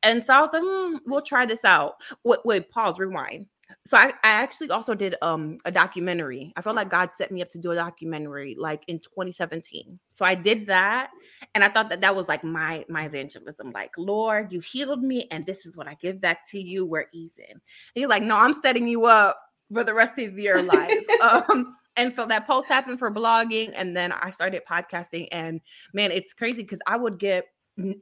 And 0.03 0.23
so 0.23 0.33
I 0.33 0.41
was 0.41 0.49
like, 0.53 0.63
mm, 0.63 0.99
we'll 1.05 1.21
try 1.21 1.45
this 1.45 1.65
out. 1.65 2.01
Wait, 2.23 2.39
wait, 2.45 2.69
pause, 2.69 2.97
rewind. 2.97 3.47
So 3.85 3.97
I, 3.97 4.07
I 4.23 4.29
actually 4.29 4.71
also 4.71 4.95
did 4.95 5.15
um 5.21 5.57
a 5.65 5.71
documentary. 5.71 6.53
I 6.55 6.61
felt 6.61 6.75
like 6.75 6.89
God 6.89 7.11
set 7.13 7.31
me 7.31 7.41
up 7.41 7.49
to 7.49 7.57
do 7.57 7.71
a 7.71 7.75
documentary 7.75 8.55
like 8.57 8.83
in 8.87 8.99
2017. 8.99 9.99
So 10.07 10.25
I 10.25 10.35
did 10.35 10.67
that 10.67 11.11
and 11.55 11.63
I 11.63 11.69
thought 11.69 11.89
that 11.89 12.01
that 12.01 12.15
was 12.15 12.27
like 12.27 12.43
my 12.43 12.85
my 12.89 13.05
evangelism 13.05 13.71
like 13.71 13.91
Lord, 13.97 14.51
you 14.51 14.59
healed 14.59 15.03
me 15.03 15.27
and 15.31 15.45
this 15.45 15.65
is 15.65 15.77
what 15.77 15.87
I 15.87 15.95
give 16.01 16.19
back 16.19 16.47
to 16.49 16.59
you. 16.59 16.85
We're 16.85 17.07
even. 17.13 17.45
And 17.51 17.61
he's 17.93 18.07
like, 18.07 18.23
"No, 18.23 18.37
I'm 18.37 18.53
setting 18.53 18.87
you 18.87 19.05
up 19.05 19.39
for 19.71 19.83
the 19.83 19.93
rest 19.93 20.17
of 20.19 20.37
your 20.37 20.61
life." 20.61 21.05
um 21.21 21.75
and 21.95 22.15
so 22.15 22.25
that 22.25 22.47
post 22.47 22.67
happened 22.67 22.97
for 22.97 23.11
blogging 23.11 23.73
and 23.75 23.95
then 23.95 24.11
I 24.11 24.31
started 24.31 24.63
podcasting 24.69 25.27
and 25.31 25.61
man, 25.93 26.11
it's 26.11 26.33
crazy 26.33 26.63
cuz 26.63 26.79
I 26.87 26.97
would 26.97 27.19
get 27.19 27.45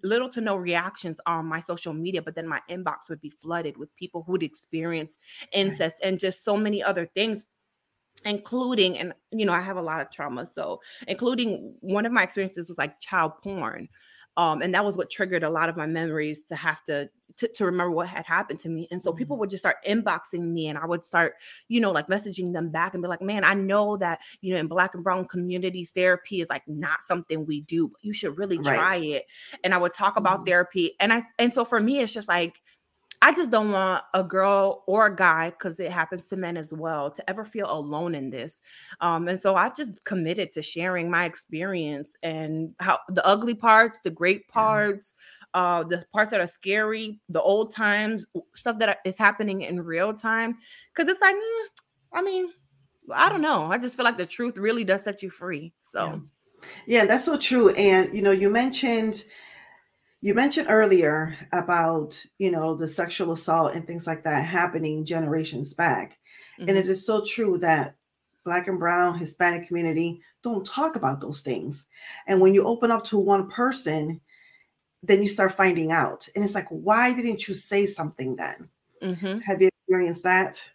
little 0.04 0.30
to 0.30 0.42
no 0.42 0.56
reactions 0.56 1.20
on 1.26 1.46
my 1.46 1.60
social 1.60 1.94
media, 1.94 2.22
but 2.22 2.36
then 2.36 2.48
my 2.48 2.62
inbox 2.70 3.10
would 3.10 3.22
be 3.22 3.30
flooded 3.30 3.78
with 3.78 3.96
people 3.96 4.24
who'd 4.26 4.44
experienced 4.44 5.20
incest 5.52 5.98
right. 6.02 6.10
and 6.10 6.20
just 6.20 6.44
so 6.44 6.58
many 6.58 6.82
other 6.82 7.06
things 7.06 7.46
including 8.25 8.98
and 8.98 9.14
you 9.32 9.46
know 9.46 9.53
i 9.53 9.62
have 9.62 9.77
a 9.77 9.82
lot 9.82 10.01
of 10.01 10.10
trauma 10.10 10.44
so 10.46 10.82
including 11.08 11.75
one 11.82 12.03
of 12.03 12.12
my 12.12 12.24
experiences 12.24 12.68
was 12.68 12.77
like 12.77 13.00
child 13.00 13.32
porn 13.44 13.88
um, 14.38 14.62
and 14.62 14.74
that 14.76 14.86
was 14.86 14.96
what 14.96 15.10
triggered 15.10 15.44
a 15.44 15.50
lot 15.50 15.68
of 15.68 15.76
my 15.76 15.88
memories 15.88 16.44
to 16.46 16.56
have 16.56 16.84
to, 16.84 17.10
to, 17.38 17.48
to 17.48 17.66
remember 17.66 17.92
what 17.92 18.08
had 18.08 18.24
happened 18.26 18.60
to 18.60 18.70
me. 18.70 18.88
And 18.92 19.02
so 19.02 19.12
people 19.12 19.36
mm-hmm. 19.36 19.42
would 19.42 19.50
just 19.50 19.64
start 19.64 19.78
inboxing 19.86 20.52
me, 20.52 20.68
and 20.68 20.78
I 20.78 20.86
would 20.86 21.04
start, 21.04 21.34
you 21.68 21.82
know, 21.82 21.92
like 21.92 22.06
messaging 22.08 22.54
them 22.54 22.70
back 22.70 22.94
and 22.94 23.02
be 23.02 23.10
like, 23.10 23.22
"Man, 23.22 23.44
I 23.44 23.56
know 23.56 23.98
that 23.98 24.20
you 24.42 24.54
know 24.54 24.60
in 24.60 24.68
Black 24.68 24.94
and 24.94 25.04
Brown 25.04 25.26
communities, 25.26 25.90
therapy 25.90 26.40
is 26.40 26.50
like 26.50 26.62
not 26.68 27.02
something 27.02 27.48
we 27.48 27.62
do, 27.62 27.88
but 27.88 28.04
you 28.04 28.14
should 28.14 28.38
really 28.38 28.60
try 28.60 28.78
right. 28.78 29.04
it." 29.04 29.26
And 29.64 29.74
I 29.74 29.78
would 29.78 29.96
talk 29.96 30.18
about 30.18 30.38
mm-hmm. 30.38 30.46
therapy, 30.46 30.94
and 31.00 31.12
I 31.12 31.24
and 31.40 31.52
so 31.52 31.66
for 31.66 31.80
me, 31.80 32.00
it's 32.00 32.14
just 32.14 32.28
like 32.28 32.62
I 33.27 33.33
just 33.33 33.51
don't 33.51 33.72
want 33.74 34.05
a 34.13 34.24
girl 34.24 34.85
or 34.87 35.07
a 35.07 35.16
guy, 35.16 35.50
because 35.50 35.81
it 35.81 35.92
happens 35.92 36.29
to 36.29 36.37
men 36.37 36.55
as 36.55 36.74
well, 36.74 37.11
to 37.11 37.29
ever 37.29 37.44
feel 37.44 37.70
alone 37.70 38.16
in 38.16 38.29
this. 38.29 38.61
Um, 39.01 39.27
and 39.27 39.37
so 39.37 39.55
I've 39.55 39.75
just 39.75 39.92
committed 40.05 40.50
to 40.53 40.61
sharing 40.61 41.11
my 41.11 41.25
experience 41.25 42.16
and 42.24 42.74
how 42.79 43.00
the 43.09 43.25
ugly 43.27 43.53
parts, 43.53 44.00
the 44.01 44.11
great 44.11 44.48
parts, 44.48 45.13
uh, 45.53 45.83
the 45.83 46.05
parts 46.13 46.31
that 46.31 46.40
are 46.40 46.48
scary, 46.48 47.20
the 47.27 47.42
old 47.42 47.75
times, 47.75 48.25
stuff 48.55 48.79
that 48.79 49.00
is 49.03 49.18
happening 49.18 49.63
in 49.63 49.81
real 49.81 50.13
time. 50.13 50.55
Because 50.96 51.11
it's 51.11 51.20
like, 51.20 51.35
mm, 51.35 51.66
I 52.13 52.22
mean, 52.22 52.48
I 53.13 53.27
don't 53.27 53.42
know. 53.42 53.70
I 53.70 53.77
just 53.77 53.98
feel 53.98 54.05
like 54.05 54.16
the 54.16 54.25
truth 54.25 54.57
really 54.57 54.85
does 54.85 55.03
set 55.03 55.22
you 55.22 55.31
free. 55.31 55.74
So, 55.81 56.22
yeah, 56.87 57.01
yeah 57.01 57.05
that's 57.05 57.25
so 57.25 57.37
true. 57.37 57.72
And 57.72 58.13
you 58.13 58.22
know, 58.22 58.31
you 58.31 58.50
mentioned 58.50 59.25
you 60.22 60.34
mentioned 60.34 60.68
earlier 60.70 61.36
about 61.51 62.22
you 62.40 62.51
know 62.51 62.75
the 62.75 62.88
sexual 62.88 63.34
assault 63.34 63.74
and 63.74 63.86
things 63.86 64.08
like 64.08 64.24
that 64.24 64.46
happening 64.46 65.06
generations 65.06 65.74
back 65.74 66.18
mm-hmm. 66.60 66.70
and 66.70 66.77
it 66.77 66.88
is 66.88 67.06
so 67.06 67.24
true 67.24 67.58
that 67.58 67.96
black 68.44 68.68
and 68.68 68.80
brown 68.80 69.18
hispanic 69.18 69.68
community 69.68 70.22
don't 70.44 70.66
talk 70.66 70.96
about 70.96 71.22
those 71.22 71.42
things 71.42 71.86
and 72.27 72.40
when 72.40 72.53
you 72.53 72.66
open 72.66 72.92
up 72.92 73.03
to 73.03 73.18
one 73.18 73.50
person 73.50 74.20
then 75.03 75.22
you 75.22 75.30
start 75.30 75.53
finding 75.53 75.92
out 75.92 76.27
and 76.36 76.44
it's 76.44 76.56
like 76.56 76.68
why 76.70 77.14
didn't 77.14 77.48
you 77.48 77.53
say 77.53 77.86
something 77.86 78.36
then 78.36 78.70
mm-hmm. 79.01 79.40
have 79.40 79.62
you 79.62 79.68
experienced 79.68 80.24
that 80.24 80.68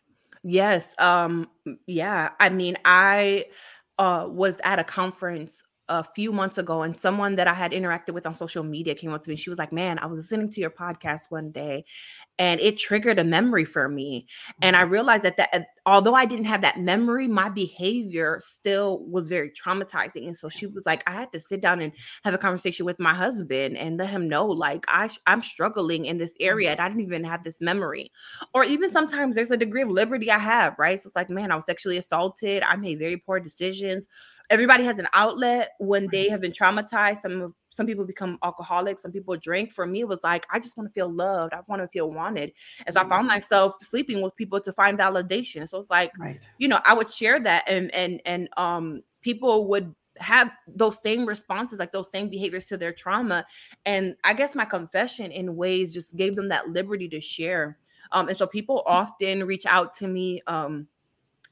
yes 0.45 0.95
um 0.99 1.49
yeah 1.87 2.31
i 2.41 2.49
mean 2.49 2.77
i 2.85 3.45
uh 3.99 4.27
was 4.29 4.61
at 4.65 4.79
a 4.79 4.85
conference 4.85 5.63
a 5.99 6.03
few 6.03 6.33
months 6.33 6.57
ago 6.57 6.83
and 6.83 6.99
someone 6.99 7.37
that 7.37 7.47
I 7.47 7.53
had 7.53 7.73
interacted 7.73 8.15
with 8.15 8.25
on 8.25 8.35
social 8.35 8.65
media 8.65 8.95
came 8.95 9.13
up 9.13 9.23
to 9.23 9.31
me. 9.31 9.37
She 9.37 9.51
was 9.51 9.59
like, 9.59 9.73
Man, 9.73 9.99
I 9.99 10.07
was 10.07 10.19
listening 10.19 10.49
to 10.51 10.61
your 10.61 10.71
podcast 10.71 11.23
one 11.29 11.51
day 11.51 11.85
and 12.39 12.61
it 12.61 12.79
triggered 12.79 13.19
a 13.19 13.25
memory 13.25 13.65
for 13.67 13.89
me. 13.89 14.27
And 14.63 14.75
I 14.75 14.83
mm-hmm. 14.83 14.93
realized 14.93 15.25
that, 15.25 15.37
that 15.37 15.51
uh, 15.53 15.61
although 15.85 16.15
I 16.15 16.25
didn't 16.25 16.47
have 16.47 16.63
that 16.63 16.81
memory, 16.81 17.29
my 17.29 17.51
behavior 17.51 18.41
still 18.43 19.05
was 19.05 19.29
very 19.29 19.51
traumatizing. 19.51 20.27
And 20.27 20.37
so 20.37 20.49
she 20.49 20.67
was 20.67 20.87
like, 20.87 21.03
I 21.07 21.13
had 21.13 21.31
to 21.33 21.41
sit 21.41 21.61
down 21.61 21.83
and 21.83 21.93
have 22.25 22.33
a 22.33 22.39
conversation 22.39 22.87
with 22.87 22.99
my 22.99 23.13
husband 23.13 23.77
and 23.77 23.99
let 23.99 24.09
him 24.09 24.29
know, 24.29 24.47
like, 24.47 24.87
I, 24.89 25.11
I'm 25.27 25.43
struggling 25.43 26.07
in 26.07 26.17
this 26.17 26.37
area 26.41 26.71
mm-hmm. 26.71 26.81
and 26.81 26.81
I 26.81 26.89
didn't 26.89 27.07
even 27.07 27.25
have 27.25 27.45
this 27.45 27.61
memory. 27.61 28.11
Or 28.55 28.65
even 28.65 28.91
sometimes 28.91 29.37
there's 29.37 29.51
a 29.51 29.57
degree 29.57 29.83
of 29.83 29.91
liberty 29.91 30.31
I 30.31 30.39
have, 30.39 30.75
right? 30.79 30.99
So 30.99 31.09
it's 31.09 31.17
like, 31.17 31.29
man, 31.29 31.53
I 31.53 31.57
was 31.57 31.67
sexually 31.67 31.99
assaulted. 31.99 32.63
I 32.63 32.77
made 32.77 32.99
very 32.99 33.19
poor 33.19 33.41
decisions 33.41 34.07
everybody 34.53 34.85
has 34.85 34.99
an 34.99 35.09
outlet 35.15 35.71
when 35.79 36.07
they 36.13 36.29
have 36.29 36.43
been 36.43 36.53
traumatized. 36.53 37.19
Some 37.19 37.55
some 37.71 37.87
people 37.87 38.05
become 38.05 38.39
alcoholics, 38.45 39.01
some 39.01 39.11
people 39.11 39.35
drink. 39.37 39.73
For 39.73 39.87
me, 39.87 40.01
it 40.01 40.09
was 40.09 40.21
like 40.23 40.47
I 40.53 40.61
just 40.61 40.77
want 40.77 40.91
to 40.91 40.93
feel 40.93 41.11
loved. 41.11 41.55
I 41.55 41.61
want 41.67 41.81
to 41.81 41.89
feel 41.89 42.11
wanted. 42.11 42.53
And 42.87 42.95
so 42.95 43.01
I 43.01 43.09
found 43.09 43.27
myself 43.27 43.75
sleeping 43.81 44.21
with 44.21 44.37
people 44.37 44.61
to 44.61 44.73
find 44.73 44.99
validation. 44.99 45.67
So 45.67 45.79
it's 45.79 45.91
like, 45.91 46.13
right. 46.19 46.47
you 46.59 46.69
know, 46.69 46.81
I 46.85 46.93
would 46.93 47.11
share 47.11 47.41
that 47.41 47.65
and 47.67 47.93
and 47.95 48.21
and 48.27 48.49
um 48.59 49.03
people 49.23 49.67
would 49.69 49.95
have 50.19 50.53
those 50.69 51.01
same 51.01 51.25
responses, 51.25 51.79
like 51.79 51.91
those 51.91 52.11
same 52.11 52.29
behaviors 52.29 52.67
to 52.67 52.77
their 52.77 52.93
trauma. 52.93 53.47
And 53.87 54.15
I 54.23 54.35
guess 54.35 54.55
my 54.55 54.67
confession 54.67 55.33
in 55.33 55.57
ways 55.57 55.95
just 55.95 56.15
gave 56.15 56.37
them 56.37 56.49
that 56.49 56.69
liberty 56.69 57.09
to 57.09 57.21
share. 57.23 57.79
Um, 58.13 58.29
and 58.29 58.37
so 58.37 58.47
people 58.47 58.83
often 58.85 59.45
reach 59.45 59.65
out 59.65 59.95
to 59.95 60.07
me 60.07 60.43
um 60.47 60.89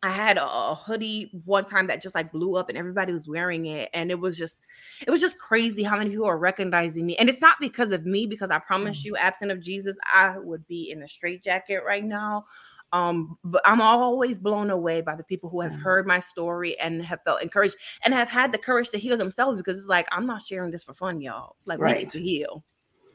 I 0.02 0.10
had 0.10 0.38
a 0.38 0.74
hoodie 0.74 1.30
one 1.44 1.66
time 1.66 1.86
that 1.88 2.02
just 2.02 2.14
like 2.14 2.32
blew 2.32 2.56
up 2.56 2.70
and 2.70 2.78
everybody 2.78 3.12
was 3.12 3.28
wearing 3.28 3.66
it. 3.66 3.90
And 3.92 4.10
it 4.10 4.18
was 4.18 4.38
just, 4.38 4.64
it 5.06 5.10
was 5.10 5.20
just 5.20 5.38
crazy 5.38 5.82
how 5.82 5.98
many 5.98 6.10
people 6.10 6.26
are 6.26 6.38
recognizing 6.38 7.04
me. 7.04 7.16
And 7.16 7.28
it's 7.28 7.42
not 7.42 7.56
because 7.60 7.92
of 7.92 8.06
me, 8.06 8.26
because 8.26 8.50
I 8.50 8.58
promise 8.60 9.02
mm. 9.02 9.06
you, 9.06 9.16
absent 9.16 9.50
of 9.50 9.60
Jesus, 9.60 9.98
I 10.04 10.38
would 10.38 10.66
be 10.66 10.90
in 10.90 11.02
a 11.02 11.08
straitjacket 11.08 11.82
right 11.86 12.04
now. 12.04 12.46
Um, 12.92 13.38
but 13.44 13.62
I'm 13.64 13.80
always 13.80 14.38
blown 14.38 14.70
away 14.70 15.00
by 15.00 15.14
the 15.14 15.22
people 15.22 15.48
who 15.48 15.60
have 15.60 15.74
heard 15.74 16.06
my 16.06 16.18
story 16.18 16.78
and 16.80 17.02
have 17.04 17.20
felt 17.24 17.42
encouraged 17.42 17.76
and 18.04 18.12
have 18.12 18.28
had 18.28 18.52
the 18.52 18.58
courage 18.58 18.88
to 18.90 18.98
heal 18.98 19.16
themselves 19.16 19.58
because 19.58 19.78
it's 19.78 19.86
like 19.86 20.08
I'm 20.10 20.26
not 20.26 20.44
sharing 20.44 20.72
this 20.72 20.82
for 20.82 20.94
fun, 20.94 21.20
y'all. 21.20 21.56
Like 21.66 21.78
right. 21.78 21.96
we 21.96 22.02
need 22.02 22.10
to 22.10 22.20
heal. 22.20 22.64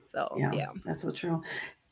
So 0.08 0.34
yeah, 0.38 0.52
yeah, 0.54 0.68
that's 0.86 1.02
so 1.02 1.12
true. 1.12 1.44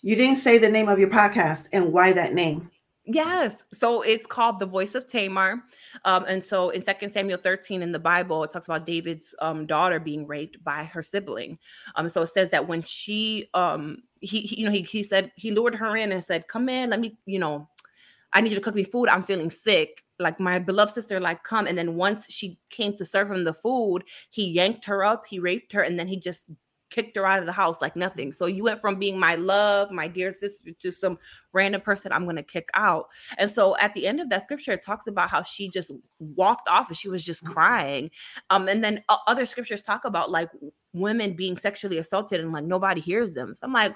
You 0.01 0.15
didn't 0.15 0.38
say 0.38 0.58
the 0.58 0.69
name 0.69 0.88
of 0.88 0.97
your 0.97 1.10
podcast 1.10 1.67
and 1.73 1.91
why 1.91 2.13
that 2.13 2.34
name. 2.34 2.69
Yes. 3.06 3.66
So 3.74 4.02
it's 4.02 4.26
called 4.26 4.60
The 4.60 4.66
Voice 4.66 4.96
of 4.96 5.08
Tamar. 5.08 5.63
Um, 6.06 6.24
and 6.26 6.44
so 6.44 6.70
in 6.70 6.82
Second 6.82 7.12
Samuel 7.12 7.38
13 7.38 7.82
in 7.82 7.92
the 7.92 8.00
Bible, 8.00 8.44
it 8.44 8.52
talks 8.52 8.68
about 8.68 8.86
David's 8.86 9.36
um, 9.42 9.66
daughter 9.66 10.00
being 10.00 10.26
raped 10.26 10.63
by 10.63 10.86
her 10.86 11.04
sibling. 11.04 11.60
Um, 11.96 12.08
so 12.08 12.22
it 12.22 12.30
says 12.30 12.50
that 12.52 12.68
when 12.68 12.82
she 12.82 13.50
um 13.54 14.04
he, 14.22 14.42
he 14.42 14.62
you 14.62 14.66
know 14.66 14.72
he, 14.72 14.84
he 14.84 15.04
said 15.04 15.34
he 15.36 15.52
lured 15.52 15.76
her 15.76 15.98
in 15.98 16.13
and 16.13 16.24
said, 16.24 16.48
Come 16.48 16.70
in, 16.70 16.92
let 16.92 17.02
me, 17.02 17.18
you 17.26 17.39
know, 17.39 17.68
I 18.32 18.39
need 18.39 18.54
you 18.54 18.56
to 18.56 18.63
cook 18.63 18.76
me 18.76 18.86
food. 18.86 19.10
I'm 19.10 19.24
feeling 19.24 19.50
sick. 19.52 20.04
Like 20.18 20.39
my 20.39 20.60
beloved 20.60 20.94
sister, 20.94 21.20
like 21.20 21.44
come. 21.44 21.68
And 21.68 21.78
then 21.78 21.96
once 21.96 22.32
she 22.32 22.58
came 22.70 22.96
to 22.96 23.06
serve 23.06 23.30
him 23.30 23.44
the 23.44 23.54
food, 23.54 24.04
he 24.30 24.50
yanked 24.50 24.86
her 24.86 25.04
up, 25.04 25.26
he 25.28 25.39
raped 25.39 25.74
her, 25.74 25.82
and 25.82 26.00
then 26.00 26.08
he 26.08 26.18
just 26.18 26.44
kicked 26.93 27.17
her 27.17 27.25
out 27.25 27.39
of 27.39 27.47
the 27.47 27.51
house 27.51 27.82
like 27.82 27.95
nothing. 27.95 28.32
So 28.32 28.45
you 28.45 28.63
went 28.63 28.79
from 28.79 28.99
being 28.99 29.19
my 29.19 29.36
love, 29.36 29.91
my 29.91 30.08
dear 30.08 30.32
sister, 30.32 30.71
to 30.79 30.91
some 30.91 31.17
random 31.51 31.82
person 31.82 32.13
I'm 32.13 32.25
going 32.25 32.36
to 32.36 32.43
kick 32.43 32.69
out. 32.75 33.08
And 33.38 33.49
so 33.49 33.75
at 33.77 33.93
the 33.95 34.06
end 34.06 34.19
of 34.19 34.29
that 34.29 34.43
scripture, 34.43 34.71
it 34.71 34.84
talks 34.84 35.08
about 35.08 35.29
how 35.29 35.41
she 35.41 35.69
just 35.69 35.91
walked 36.19 36.69
off 36.69 36.89
and 36.89 36.97
she 36.97 37.10
was 37.10 37.25
just 37.25 37.43
mm-hmm. 37.43 37.53
crying. 37.53 38.12
Um, 38.51 38.67
and 38.67 38.84
then 38.84 39.03
uh, 39.10 39.17
other 39.27 39.45
scriptures 39.47 39.82
talk 39.82 40.06
about 40.06 40.29
like 40.29 40.49
women 40.93 41.34
being 41.34 41.58
sexually 41.58 41.97
assaulted 41.97 42.39
and 42.39 42.53
like 42.53 42.65
nobody 42.65 43.01
hears 43.01 43.34
them. 43.34 43.56
So 43.56 43.65
I'm 43.65 43.73
like, 43.73 43.95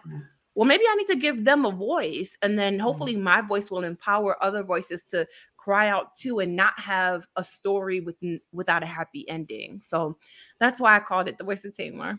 well, 0.56 0.66
maybe 0.68 0.86
I 0.90 0.96
need 0.96 1.08
to 1.08 1.16
give 1.18 1.46
them 1.46 1.66
a 1.66 1.72
voice, 1.72 2.36
and 2.42 2.58
then 2.58 2.80
hopefully 2.80 3.16
my 3.16 3.42
voice 3.42 3.70
will 3.70 3.84
empower 3.84 4.44
other 4.44 4.64
voices 4.64 5.04
to 5.10 5.28
cry 5.56 5.88
out 5.88 6.16
too 6.16 6.40
and 6.40 6.56
not 6.56 6.80
have 6.80 7.28
a 7.36 7.44
story 7.44 8.00
with 8.00 8.16
without 8.52 8.82
a 8.82 8.88
happy 8.88 9.30
ending. 9.30 9.82
So 9.82 10.18
that's 10.60 10.82
why 10.82 10.96
I 10.96 11.00
called 11.00 11.28
it 11.28 11.38
the 11.38 11.44
voice 11.44 11.64
of 11.64 11.76
Tamar. 11.76 12.18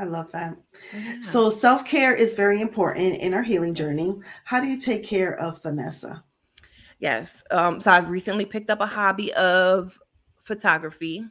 I 0.00 0.04
love 0.04 0.32
that. 0.32 0.56
Yeah. 0.94 1.20
So 1.20 1.50
self 1.50 1.84
care 1.84 2.14
is 2.14 2.32
very 2.32 2.62
important 2.62 3.18
in 3.18 3.34
our 3.34 3.42
healing 3.42 3.74
journey. 3.74 4.18
How 4.44 4.58
do 4.58 4.66
you 4.66 4.78
take 4.78 5.04
care 5.04 5.38
of 5.38 5.62
Vanessa? 5.62 6.24
Yes. 7.00 7.42
Um, 7.50 7.80
so 7.80 7.90
I've 7.90 8.08
recently 8.08 8.46
picked 8.46 8.70
up 8.70 8.80
a 8.80 8.86
hobby 8.86 9.32
of 9.34 10.00
photography. 10.38 11.24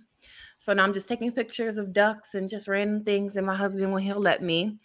So 0.59 0.73
now 0.73 0.83
I'm 0.83 0.93
just 0.93 1.07
taking 1.07 1.31
pictures 1.31 1.77
of 1.77 1.93
ducks 1.93 2.35
and 2.35 2.47
just 2.47 2.67
random 2.67 3.03
things, 3.03 3.37
and 3.37 3.47
my 3.47 3.55
husband, 3.55 3.91
when 3.91 4.03
he'll 4.03 4.19
let 4.19 4.43
me. 4.43 4.77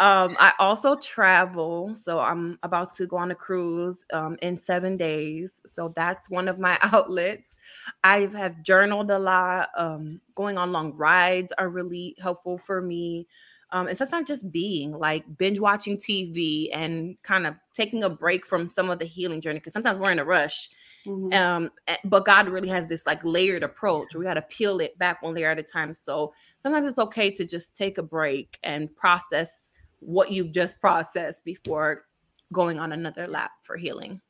Um, 0.00 0.36
I 0.38 0.52
also 0.60 0.94
travel, 0.94 1.92
so 1.96 2.20
I'm 2.20 2.56
about 2.62 2.94
to 2.94 3.06
go 3.06 3.16
on 3.16 3.32
a 3.32 3.34
cruise 3.34 4.04
um, 4.12 4.36
in 4.42 4.56
seven 4.56 4.96
days. 4.96 5.60
So 5.66 5.92
that's 5.96 6.30
one 6.30 6.46
of 6.46 6.60
my 6.60 6.78
outlets. 6.82 7.58
I 8.04 8.28
have 8.36 8.62
journaled 8.62 9.10
a 9.10 9.18
lot. 9.18 9.70
Um, 9.76 10.20
going 10.36 10.56
on 10.56 10.70
long 10.70 10.92
rides 10.92 11.52
are 11.58 11.68
really 11.68 12.14
helpful 12.20 12.58
for 12.58 12.80
me. 12.80 13.26
Um, 13.70 13.88
and 13.88 13.98
sometimes 13.98 14.28
just 14.28 14.50
being 14.50 14.92
like 14.92 15.24
binge 15.36 15.58
watching 15.58 15.98
TV 15.98 16.68
and 16.72 17.20
kind 17.22 17.46
of 17.46 17.56
taking 17.74 18.04
a 18.04 18.08
break 18.08 18.46
from 18.46 18.70
some 18.70 18.88
of 18.88 18.98
the 18.98 19.04
healing 19.04 19.40
journey 19.40 19.58
because 19.58 19.72
sometimes 19.72 19.98
we're 19.98 20.12
in 20.12 20.20
a 20.20 20.24
rush. 20.24 20.70
Mm-hmm. 21.06 21.32
Um, 21.36 21.70
eh, 21.86 21.96
but 22.04 22.24
God 22.24 22.48
really 22.48 22.68
has 22.68 22.88
this 22.88 23.04
like 23.04 23.22
layered 23.24 23.62
approach. 23.62 24.14
We 24.14 24.24
got 24.24 24.34
to 24.34 24.42
peel 24.42 24.80
it 24.80 24.96
back 24.98 25.22
one 25.22 25.34
layer 25.34 25.50
at 25.50 25.58
a 25.58 25.62
time. 25.62 25.92
So 25.92 26.32
sometimes 26.62 26.88
it's 26.88 26.98
okay 26.98 27.30
to 27.32 27.44
just 27.44 27.76
take 27.76 27.98
a 27.98 28.02
break 28.02 28.58
and 28.62 28.94
process 28.96 29.72
what 30.00 30.30
you've 30.30 30.52
just 30.52 30.78
processed 30.80 31.44
before 31.44 32.04
going 32.52 32.78
on 32.78 32.92
another 32.92 33.26
lap 33.26 33.50
for 33.62 33.76
healing. 33.76 34.20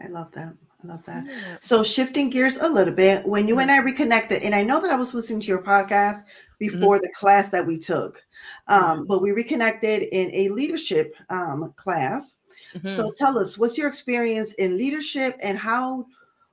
I 0.00 0.08
love 0.08 0.30
that. 0.32 0.54
I 0.82 0.86
love 0.86 1.04
that. 1.06 1.26
Yeah. 1.26 1.56
So 1.60 1.82
shifting 1.82 2.30
gears 2.30 2.56
a 2.58 2.68
little 2.68 2.94
bit, 2.94 3.26
when 3.26 3.48
you 3.48 3.58
and 3.58 3.70
I 3.70 3.78
reconnected, 3.78 4.42
and 4.42 4.54
I 4.54 4.62
know 4.62 4.80
that 4.80 4.92
I 4.92 4.96
was 4.96 5.12
listening 5.12 5.40
to 5.40 5.46
your 5.48 5.62
podcast 5.62 6.20
before 6.58 6.96
mm-hmm. 6.96 7.02
the 7.02 7.12
class 7.14 7.50
that 7.50 7.66
we 7.66 7.78
took, 7.78 8.22
um, 8.68 9.06
but 9.06 9.20
we 9.20 9.32
reconnected 9.32 10.02
in 10.02 10.30
a 10.32 10.50
leadership 10.50 11.16
um, 11.30 11.72
class. 11.76 12.36
Mm-hmm. 12.74 12.96
So 12.96 13.10
tell 13.10 13.38
us, 13.38 13.58
what's 13.58 13.76
your 13.76 13.88
experience 13.88 14.52
in 14.54 14.76
leadership, 14.76 15.36
and 15.42 15.58
how? 15.58 16.06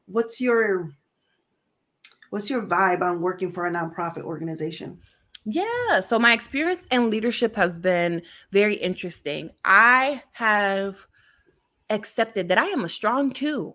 What's 0.08 0.40
your 0.40 0.92
what's 2.30 2.50
your 2.50 2.62
vibe 2.62 3.02
on 3.02 3.22
working 3.22 3.52
for 3.52 3.66
a 3.66 3.72
nonprofit 3.72 4.24
organization? 4.24 5.00
Yeah. 5.46 6.02
So 6.02 6.18
my 6.18 6.34
experience 6.34 6.86
in 6.92 7.10
leadership 7.10 7.56
has 7.56 7.78
been 7.78 8.24
very 8.52 8.76
interesting. 8.76 9.52
I 9.64 10.24
have 10.34 11.06
accepted 11.92 12.48
that 12.48 12.58
I 12.58 12.66
am 12.66 12.84
a 12.84 12.90
strong 12.90 13.32
two. 13.32 13.74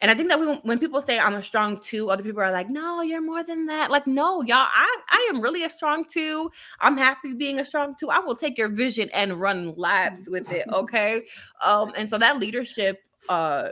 And 0.00 0.10
I 0.10 0.14
think 0.14 0.30
that 0.30 0.40
we, 0.40 0.46
when 0.62 0.78
people 0.78 1.02
say 1.02 1.18
I'm 1.18 1.34
a 1.34 1.42
strong 1.42 1.78
two, 1.82 2.10
other 2.10 2.22
people 2.22 2.40
are 2.40 2.50
like, 2.50 2.70
no, 2.70 3.02
you're 3.02 3.20
more 3.20 3.42
than 3.42 3.66
that. 3.66 3.90
Like, 3.90 4.06
no, 4.06 4.42
y'all, 4.42 4.66
I, 4.72 4.96
I 5.10 5.30
am 5.32 5.42
really 5.42 5.62
a 5.62 5.68
strong 5.68 6.06
two. 6.06 6.50
I'm 6.80 6.96
happy 6.96 7.34
being 7.34 7.60
a 7.60 7.64
strong 7.66 7.94
two. 8.00 8.08
I 8.08 8.18
will 8.20 8.34
take 8.34 8.56
your 8.56 8.68
vision 8.68 9.10
and 9.12 9.38
run 9.38 9.74
laps 9.76 10.26
with 10.28 10.50
it. 10.50 10.66
Okay. 10.72 11.22
um, 11.62 11.92
and 11.96 12.08
so 12.08 12.16
that 12.18 12.38
leadership 12.38 12.98
uh 13.28 13.68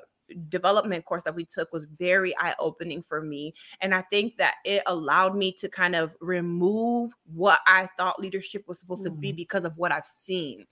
development 0.49 1.05
course 1.05 1.25
that 1.25 1.35
we 1.35 1.45
took 1.45 1.73
was 1.73 1.85
very 1.85 2.37
eye 2.39 2.55
opening 2.59 3.03
for 3.03 3.21
me. 3.21 3.55
And 3.81 3.95
I 3.95 4.03
think 4.03 4.37
that 4.39 4.57
it 4.65 4.83
allowed 4.87 5.37
me 5.37 5.53
to 5.53 5.69
kind 5.69 5.95
of 5.95 6.17
remove 6.21 7.13
what 7.33 7.61
I 7.67 7.89
thought 7.97 8.21
leadership 8.21 8.65
was 8.67 8.79
supposed 8.79 9.03
mm. 9.03 9.07
to 9.07 9.11
be 9.11 9.33
mm. 9.33 9.37
because 9.37 9.65
of 9.65 9.77
what 9.77 9.93
I've 9.93 10.07
seen. 10.07 10.67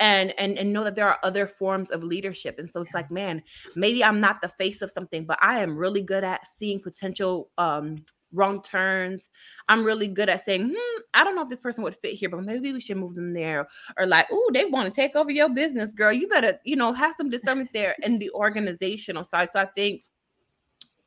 And, 0.00 0.32
and 0.38 0.56
and 0.56 0.72
know 0.72 0.84
that 0.84 0.94
there 0.94 1.08
are 1.08 1.18
other 1.24 1.44
forms 1.44 1.90
of 1.90 2.04
leadership 2.04 2.60
and 2.60 2.70
so 2.70 2.80
it's 2.82 2.94
like 2.94 3.10
man 3.10 3.42
maybe 3.74 4.04
i'm 4.04 4.20
not 4.20 4.40
the 4.40 4.48
face 4.48 4.80
of 4.80 4.92
something 4.92 5.24
but 5.24 5.36
i 5.42 5.58
am 5.58 5.76
really 5.76 6.02
good 6.02 6.22
at 6.22 6.46
seeing 6.46 6.78
potential 6.78 7.50
um 7.58 8.04
wrong 8.32 8.62
turns. 8.62 9.30
I'm 9.68 9.84
really 9.84 10.08
good 10.08 10.28
at 10.28 10.42
saying, 10.42 10.74
hmm, 10.74 11.00
I 11.14 11.24
don't 11.24 11.34
know 11.34 11.42
if 11.42 11.48
this 11.48 11.60
person 11.60 11.82
would 11.84 11.96
fit 11.96 12.14
here, 12.14 12.28
but 12.28 12.44
maybe 12.44 12.72
we 12.72 12.80
should 12.80 12.96
move 12.96 13.14
them 13.14 13.32
there. 13.32 13.68
Or 13.96 14.06
like, 14.06 14.28
oh, 14.30 14.50
they 14.52 14.66
want 14.66 14.92
to 14.92 15.00
take 15.00 15.16
over 15.16 15.30
your 15.30 15.48
business, 15.48 15.92
girl. 15.92 16.12
You 16.12 16.28
better, 16.28 16.58
you 16.64 16.76
know, 16.76 16.92
have 16.92 17.14
some 17.14 17.30
discernment 17.30 17.70
there 17.72 17.96
in 18.02 18.18
the 18.18 18.30
organizational 18.30 19.24
side. 19.24 19.50
So 19.52 19.60
I 19.60 19.66
think 19.66 20.02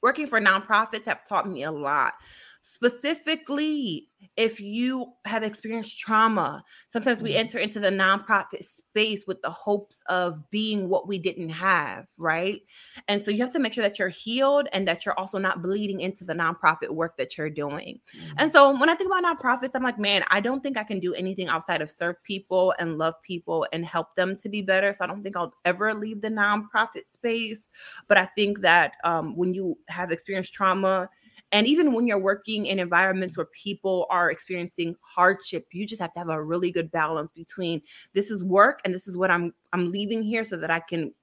working 0.01 0.27
for 0.27 0.41
nonprofits 0.41 1.05
have 1.05 1.25
taught 1.25 1.49
me 1.49 1.63
a 1.63 1.71
lot 1.71 2.13
specifically 2.61 4.07
if 4.37 4.61
you 4.61 5.11
have 5.25 5.41
experienced 5.41 5.97
trauma 5.97 6.63
sometimes 6.89 7.23
we 7.23 7.31
mm-hmm. 7.31 7.39
enter 7.39 7.57
into 7.57 7.79
the 7.79 7.89
nonprofit 7.89 8.63
space 8.63 9.25
with 9.25 9.41
the 9.41 9.49
hopes 9.49 10.03
of 10.09 10.47
being 10.51 10.87
what 10.87 11.07
we 11.07 11.17
didn't 11.17 11.49
have 11.49 12.07
right 12.19 12.61
and 13.07 13.25
so 13.25 13.31
you 13.31 13.41
have 13.41 13.51
to 13.51 13.57
make 13.57 13.73
sure 13.73 13.83
that 13.83 13.97
you're 13.97 14.09
healed 14.09 14.67
and 14.73 14.87
that 14.87 15.03
you're 15.05 15.17
also 15.19 15.39
not 15.39 15.63
bleeding 15.63 16.01
into 16.01 16.23
the 16.23 16.33
nonprofit 16.33 16.89
work 16.89 17.17
that 17.17 17.35
you're 17.35 17.49
doing 17.49 17.99
mm-hmm. 18.15 18.33
and 18.37 18.51
so 18.51 18.77
when 18.79 18.89
i 18.89 18.95
think 18.95 19.11
about 19.11 19.23
nonprofits 19.23 19.71
i'm 19.73 19.83
like 19.83 19.97
man 19.97 20.23
i 20.29 20.39
don't 20.39 20.61
think 20.61 20.77
i 20.77 20.83
can 20.83 20.99
do 20.99 21.15
anything 21.15 21.47
outside 21.47 21.81
of 21.81 21.89
serve 21.89 22.21
people 22.23 22.75
and 22.77 22.99
love 22.99 23.15
people 23.23 23.65
and 23.73 23.83
help 23.83 24.15
them 24.15 24.37
to 24.37 24.49
be 24.49 24.61
better 24.61 24.93
so 24.93 25.03
i 25.03 25.07
don't 25.07 25.23
think 25.23 25.35
i'll 25.35 25.53
ever 25.65 25.95
leave 25.95 26.21
the 26.21 26.29
nonprofit 26.29 27.07
space 27.07 27.69
but 28.07 28.19
i 28.19 28.25
think 28.35 28.59
that 28.59 28.93
um, 29.03 29.35
when 29.35 29.51
you 29.51 29.75
have 29.87 30.11
experienced 30.11 30.53
trauma 30.53 31.09
and 31.51 31.67
even 31.67 31.93
when 31.93 32.07
you're 32.07 32.19
working 32.19 32.65
in 32.67 32.79
environments 32.79 33.37
where 33.37 33.47
people 33.47 34.07
are 34.09 34.31
experiencing 34.31 34.95
hardship, 35.01 35.67
you 35.71 35.85
just 35.85 36.01
have 36.01 36.13
to 36.13 36.19
have 36.19 36.29
a 36.29 36.43
really 36.43 36.71
good 36.71 36.91
balance 36.91 37.31
between 37.35 37.81
this 38.13 38.31
is 38.31 38.43
work 38.43 38.79
and 38.85 38.93
this 38.93 39.07
is 39.07 39.17
what 39.17 39.31
I'm 39.31 39.53
I'm 39.73 39.91
leaving 39.91 40.23
here 40.23 40.43
so 40.43 40.57
that 40.57 40.71
I 40.71 40.79
can 40.79 41.13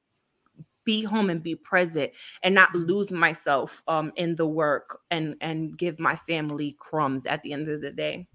be 0.84 1.02
home 1.02 1.28
and 1.28 1.42
be 1.42 1.54
present 1.54 2.10
and 2.42 2.54
not 2.54 2.74
lose 2.74 3.10
myself 3.10 3.82
um, 3.88 4.12
in 4.16 4.34
the 4.34 4.46
work 4.46 5.00
and 5.10 5.34
and 5.40 5.76
give 5.78 5.98
my 5.98 6.16
family 6.16 6.76
crumbs 6.78 7.26
at 7.26 7.42
the 7.42 7.52
end 7.52 7.68
of 7.68 7.80
the 7.80 7.90
day. 7.90 8.26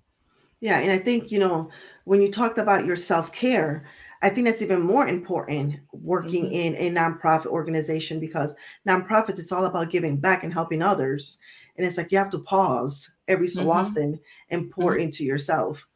Yeah, 0.62 0.80
and 0.80 0.92
I 0.92 0.98
think 0.98 1.32
you 1.32 1.40
know 1.40 1.70
when 2.06 2.22
you 2.22 2.32
talked 2.32 2.58
about 2.58 2.86
your 2.86 2.96
self 2.96 3.32
care, 3.32 3.86
I 4.22 4.30
think 4.30 4.48
that's 4.48 4.62
even 4.62 4.82
more 4.82 5.08
important 5.08 5.76
working 5.92 6.46
mm-hmm. 6.46 6.54
in 6.54 6.76
a 6.76 6.90
nonprofit 6.90 7.48
organization 7.48 8.20
because 8.20 8.54
nonprofits 8.88 9.38
it's 9.38 9.52
all 9.52 9.66
about 9.66 9.90
giving 9.90 10.18
back 10.18 10.44
and 10.44 10.54
helping 10.54 10.82
others 10.82 11.40
and 11.78 11.86
it's 11.86 11.98
like 11.98 12.12
you 12.12 12.18
have 12.18 12.30
to 12.32 12.40
pause 12.40 13.10
every 13.28 13.48
so 13.48 13.62
mm-hmm. 13.62 13.72
often 13.72 14.20
and 14.50 14.70
pour 14.70 14.94
mm-hmm. 14.94 15.02
into 15.02 15.24
yourself. 15.24 15.88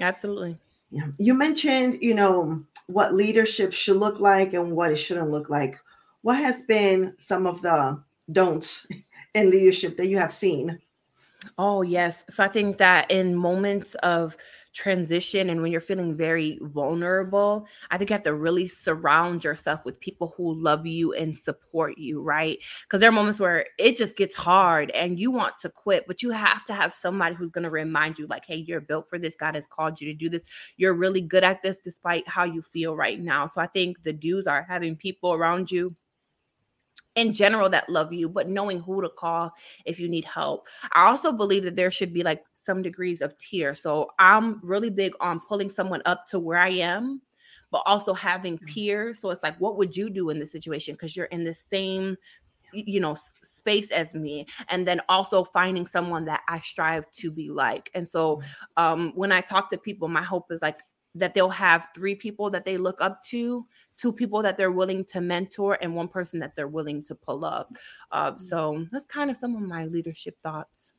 Absolutely. 0.00 0.56
Yeah. 0.90 1.08
You 1.18 1.34
mentioned 1.34 1.98
you 2.00 2.14
know 2.14 2.62
what 2.86 3.14
leadership 3.14 3.72
should 3.72 3.96
look 3.96 4.20
like 4.20 4.52
and 4.52 4.76
what 4.76 4.92
it 4.92 4.96
shouldn't 4.96 5.30
look 5.30 5.50
like. 5.50 5.78
What 6.22 6.38
has 6.38 6.62
been 6.62 7.14
some 7.18 7.46
of 7.46 7.62
the 7.62 8.02
don'ts 8.30 8.86
in 9.34 9.50
leadership 9.50 9.96
that 9.96 10.06
you 10.06 10.18
have 10.18 10.32
seen? 10.32 10.80
Oh 11.58 11.82
yes. 11.82 12.24
So 12.28 12.44
i 12.44 12.48
think 12.48 12.78
that 12.78 13.10
in 13.10 13.34
moments 13.34 13.94
of 13.96 14.36
transition 14.76 15.48
and 15.48 15.62
when 15.62 15.72
you're 15.72 15.80
feeling 15.80 16.14
very 16.14 16.58
vulnerable, 16.60 17.66
I 17.90 17.96
think 17.96 18.10
you 18.10 18.14
have 18.14 18.22
to 18.24 18.34
really 18.34 18.68
surround 18.68 19.42
yourself 19.42 19.80
with 19.86 19.98
people 20.00 20.34
who 20.36 20.54
love 20.54 20.86
you 20.86 21.14
and 21.14 21.36
support 21.36 21.96
you, 21.96 22.20
right? 22.20 22.58
Because 22.82 23.00
there 23.00 23.08
are 23.08 23.12
moments 23.12 23.40
where 23.40 23.64
it 23.78 23.96
just 23.96 24.16
gets 24.16 24.34
hard 24.34 24.90
and 24.90 25.18
you 25.18 25.30
want 25.30 25.58
to 25.60 25.70
quit, 25.70 26.04
but 26.06 26.22
you 26.22 26.30
have 26.30 26.66
to 26.66 26.74
have 26.74 26.94
somebody 26.94 27.34
who's 27.34 27.50
going 27.50 27.64
to 27.64 27.70
remind 27.70 28.18
you, 28.18 28.26
like, 28.26 28.44
hey, 28.46 28.56
you're 28.56 28.82
built 28.82 29.08
for 29.08 29.18
this. 29.18 29.34
God 29.34 29.54
has 29.54 29.66
called 29.66 29.98
you 29.98 30.08
to 30.08 30.14
do 30.14 30.28
this. 30.28 30.42
You're 30.76 30.94
really 30.94 31.22
good 31.22 31.42
at 31.42 31.62
this 31.62 31.80
despite 31.80 32.28
how 32.28 32.44
you 32.44 32.60
feel 32.60 32.94
right 32.94 33.18
now. 33.18 33.46
So 33.46 33.62
I 33.62 33.66
think 33.66 34.02
the 34.02 34.12
dues 34.12 34.46
are 34.46 34.62
having 34.68 34.94
people 34.94 35.32
around 35.32 35.70
you 35.70 35.96
in 37.16 37.32
general 37.32 37.68
that 37.70 37.88
love 37.88 38.12
you, 38.12 38.28
but 38.28 38.48
knowing 38.48 38.78
who 38.78 39.02
to 39.02 39.08
call 39.08 39.50
if 39.84 39.98
you 39.98 40.08
need 40.08 40.24
help. 40.24 40.68
I 40.92 41.06
also 41.06 41.32
believe 41.32 41.64
that 41.64 41.74
there 41.74 41.90
should 41.90 42.12
be 42.12 42.22
like 42.22 42.44
some 42.52 42.82
degrees 42.82 43.22
of 43.22 43.36
tier. 43.38 43.74
So 43.74 44.10
I'm 44.18 44.60
really 44.62 44.90
big 44.90 45.14
on 45.20 45.40
pulling 45.40 45.70
someone 45.70 46.02
up 46.04 46.26
to 46.26 46.38
where 46.38 46.58
I 46.58 46.68
am, 46.68 47.22
but 47.70 47.82
also 47.86 48.12
having 48.12 48.58
mm. 48.58 48.66
peers. 48.66 49.18
So 49.18 49.30
it's 49.30 49.42
like, 49.42 49.58
what 49.58 49.76
would 49.78 49.96
you 49.96 50.10
do 50.10 50.30
in 50.30 50.38
this 50.38 50.52
situation? 50.52 50.94
Because 50.94 51.16
you're 51.16 51.26
in 51.26 51.42
the 51.42 51.54
same 51.54 52.16
you 52.72 52.98
know 52.98 53.16
space 53.42 53.92
as 53.92 54.12
me 54.12 54.44
and 54.68 54.86
then 54.86 55.00
also 55.08 55.44
finding 55.44 55.86
someone 55.86 56.24
that 56.24 56.42
i 56.48 56.58
strive 56.58 57.08
to 57.12 57.30
be 57.30 57.48
like 57.48 57.90
and 57.94 58.08
so 58.08 58.36
mm. 58.36 58.42
um 58.76 59.12
when 59.14 59.30
i 59.30 59.40
talk 59.40 59.70
to 59.70 59.78
people 59.78 60.08
my 60.08 60.22
hope 60.22 60.46
is 60.50 60.60
like 60.60 60.80
that 61.18 61.34
they'll 61.34 61.48
have 61.48 61.88
three 61.94 62.14
people 62.14 62.50
that 62.50 62.64
they 62.64 62.76
look 62.76 63.00
up 63.00 63.22
to 63.24 63.66
two 63.96 64.12
people 64.12 64.42
that 64.42 64.56
they're 64.56 64.72
willing 64.72 65.04
to 65.04 65.20
mentor 65.20 65.78
and 65.80 65.94
one 65.94 66.08
person 66.08 66.38
that 66.38 66.54
they're 66.54 66.68
willing 66.68 67.02
to 67.02 67.14
pull 67.14 67.44
up 67.44 67.74
uh, 68.12 68.32
mm. 68.32 68.40
so 68.40 68.86
that's 68.90 69.06
kind 69.06 69.30
of 69.30 69.36
some 69.36 69.56
of 69.56 69.62
my 69.62 69.86
leadership 69.86 70.36
thoughts 70.42 70.92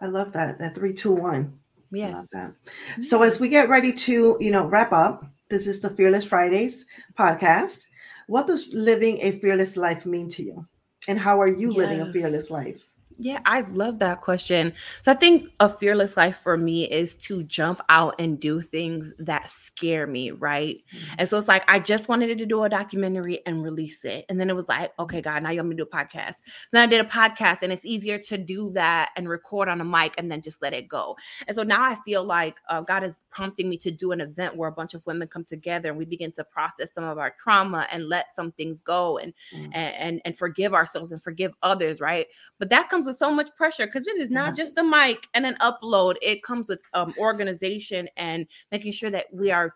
i 0.00 0.06
love 0.06 0.32
that 0.32 0.58
that 0.58 0.74
three 0.74 0.92
two 0.92 1.12
one 1.12 1.58
yes. 1.90 2.28
Mm-hmm. 2.34 3.02
so 3.02 3.22
as 3.22 3.38
we 3.38 3.48
get 3.48 3.68
ready 3.68 3.92
to 3.92 4.36
you 4.40 4.50
know 4.50 4.66
wrap 4.66 4.92
up 4.92 5.24
this 5.48 5.66
is 5.66 5.80
the 5.80 5.90
fearless 5.90 6.24
fridays 6.24 6.84
podcast 7.18 7.84
what 8.26 8.46
does 8.46 8.72
living 8.72 9.18
a 9.20 9.32
fearless 9.32 9.76
life 9.76 10.06
mean 10.06 10.28
to 10.30 10.42
you 10.42 10.66
and 11.08 11.18
how 11.18 11.40
are 11.40 11.48
you 11.48 11.68
yes. 11.68 11.76
living 11.76 12.00
a 12.00 12.12
fearless 12.12 12.50
life 12.50 12.91
yeah, 13.22 13.38
I 13.46 13.60
love 13.60 14.00
that 14.00 14.20
question. 14.20 14.72
So 15.02 15.12
I 15.12 15.14
think 15.14 15.48
a 15.60 15.68
fearless 15.68 16.16
life 16.16 16.38
for 16.38 16.56
me 16.56 16.90
is 16.90 17.16
to 17.18 17.44
jump 17.44 17.80
out 17.88 18.16
and 18.18 18.40
do 18.40 18.60
things 18.60 19.14
that 19.20 19.48
scare 19.48 20.08
me, 20.08 20.32
right? 20.32 20.78
Mm-hmm. 20.92 21.14
And 21.18 21.28
so 21.28 21.38
it's 21.38 21.46
like 21.46 21.62
I 21.68 21.78
just 21.78 22.08
wanted 22.08 22.36
to 22.36 22.46
do 22.46 22.64
a 22.64 22.68
documentary 22.68 23.38
and 23.46 23.62
release 23.62 24.04
it. 24.04 24.24
And 24.28 24.40
then 24.40 24.50
it 24.50 24.56
was 24.56 24.68
like, 24.68 24.90
okay, 24.98 25.20
God, 25.20 25.44
now 25.44 25.50
you 25.50 25.58
want 25.58 25.68
me 25.68 25.76
to 25.76 25.84
do 25.84 25.88
a 25.90 25.96
podcast. 25.96 26.42
Then 26.72 26.82
I 26.82 26.86
did 26.86 27.00
a 27.00 27.08
podcast 27.08 27.62
and 27.62 27.72
it's 27.72 27.86
easier 27.86 28.18
to 28.18 28.36
do 28.36 28.70
that 28.70 29.10
and 29.16 29.28
record 29.28 29.68
on 29.68 29.80
a 29.80 29.84
mic 29.84 30.14
and 30.18 30.30
then 30.30 30.42
just 30.42 30.60
let 30.60 30.74
it 30.74 30.88
go. 30.88 31.16
And 31.46 31.54
so 31.54 31.62
now 31.62 31.84
I 31.84 31.96
feel 32.04 32.24
like 32.24 32.56
uh, 32.68 32.80
God 32.80 33.04
is 33.04 33.20
prompting 33.30 33.68
me 33.68 33.78
to 33.78 33.92
do 33.92 34.10
an 34.10 34.20
event 34.20 34.56
where 34.56 34.68
a 34.68 34.72
bunch 34.72 34.94
of 34.94 35.06
women 35.06 35.28
come 35.28 35.44
together 35.44 35.90
and 35.90 35.98
we 35.98 36.06
begin 36.06 36.32
to 36.32 36.42
process 36.42 36.92
some 36.92 37.04
of 37.04 37.18
our 37.18 37.32
trauma 37.40 37.86
and 37.92 38.08
let 38.08 38.34
some 38.34 38.50
things 38.50 38.80
go 38.80 39.18
and 39.18 39.32
mm-hmm. 39.54 39.70
and, 39.74 39.94
and 39.94 40.22
and 40.24 40.36
forgive 40.36 40.74
ourselves 40.74 41.12
and 41.12 41.22
forgive 41.22 41.52
others, 41.62 42.00
right? 42.00 42.26
But 42.58 42.70
that 42.70 42.90
comes 42.90 43.06
with 43.06 43.11
with 43.12 43.18
so 43.18 43.30
much 43.30 43.54
pressure 43.56 43.86
because 43.86 44.06
it 44.06 44.16
is 44.18 44.30
not 44.30 44.56
just 44.56 44.78
a 44.78 44.82
mic 44.82 45.28
and 45.34 45.44
an 45.44 45.56
upload. 45.60 46.16
It 46.22 46.42
comes 46.42 46.68
with 46.68 46.82
um, 46.94 47.14
organization 47.18 48.08
and 48.16 48.46
making 48.70 48.92
sure 48.92 49.10
that 49.10 49.26
we 49.32 49.50
are 49.50 49.74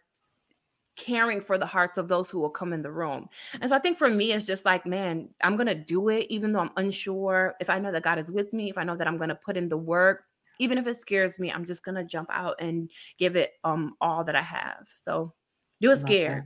caring 0.96 1.42
for 1.42 1.59
the 1.59 1.66
hearts 1.66 1.99
of 1.99 2.09
those 2.09 2.31
who 2.31 2.38
will 2.38 2.51
come 2.51 2.72
in 2.72 2.81
the 2.81 2.90
room. 2.90 3.29
And 3.61 3.68
so 3.68 3.77
I 3.77 3.79
think 3.79 3.99
for 3.99 4.09
me, 4.09 4.33
it's 4.33 4.46
just 4.46 4.64
like, 4.64 4.87
man, 4.87 5.29
I'm 5.42 5.57
going 5.57 5.66
to 5.66 5.75
do 5.75 6.09
it, 6.09 6.27
even 6.31 6.53
though 6.53 6.61
I'm 6.61 6.70
unsure. 6.79 7.55
If 7.61 7.68
I 7.68 7.79
know 7.79 7.92
that 7.92 8.03
God 8.03 8.18
is 8.18 8.33
with 8.33 8.53
me, 8.55 8.70
if 8.70 8.79
I 8.79 8.85
know 8.85 8.96
that 8.96 9.07
I'm 9.07 9.18
going 9.18 9.29
to 9.29 9.35
put 9.35 9.59
in 9.59 9.68
the 9.68 9.77
work, 9.77 10.25
even 10.59 10.79
if 10.79 10.87
it 10.87 10.96
scares 10.96 11.38
me, 11.38 11.53
I'm 11.53 11.66
just 11.66 11.85
going 11.85 11.96
to 11.96 12.05
jump 12.05 12.31
out 12.33 12.55
and 12.61 12.90
give 13.18 13.37
it 13.37 13.53
um 13.62 13.94
all 14.01 14.25
that 14.25 14.35
I 14.35 14.40
have. 14.40 14.88
So 14.94 15.35
do 15.83 15.90
it 15.90 15.99
scared. 15.99 16.44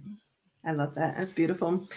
I 0.64 0.72
love 0.72 0.96
that. 0.96 1.16
That's 1.16 1.33
beautiful. 1.33 1.88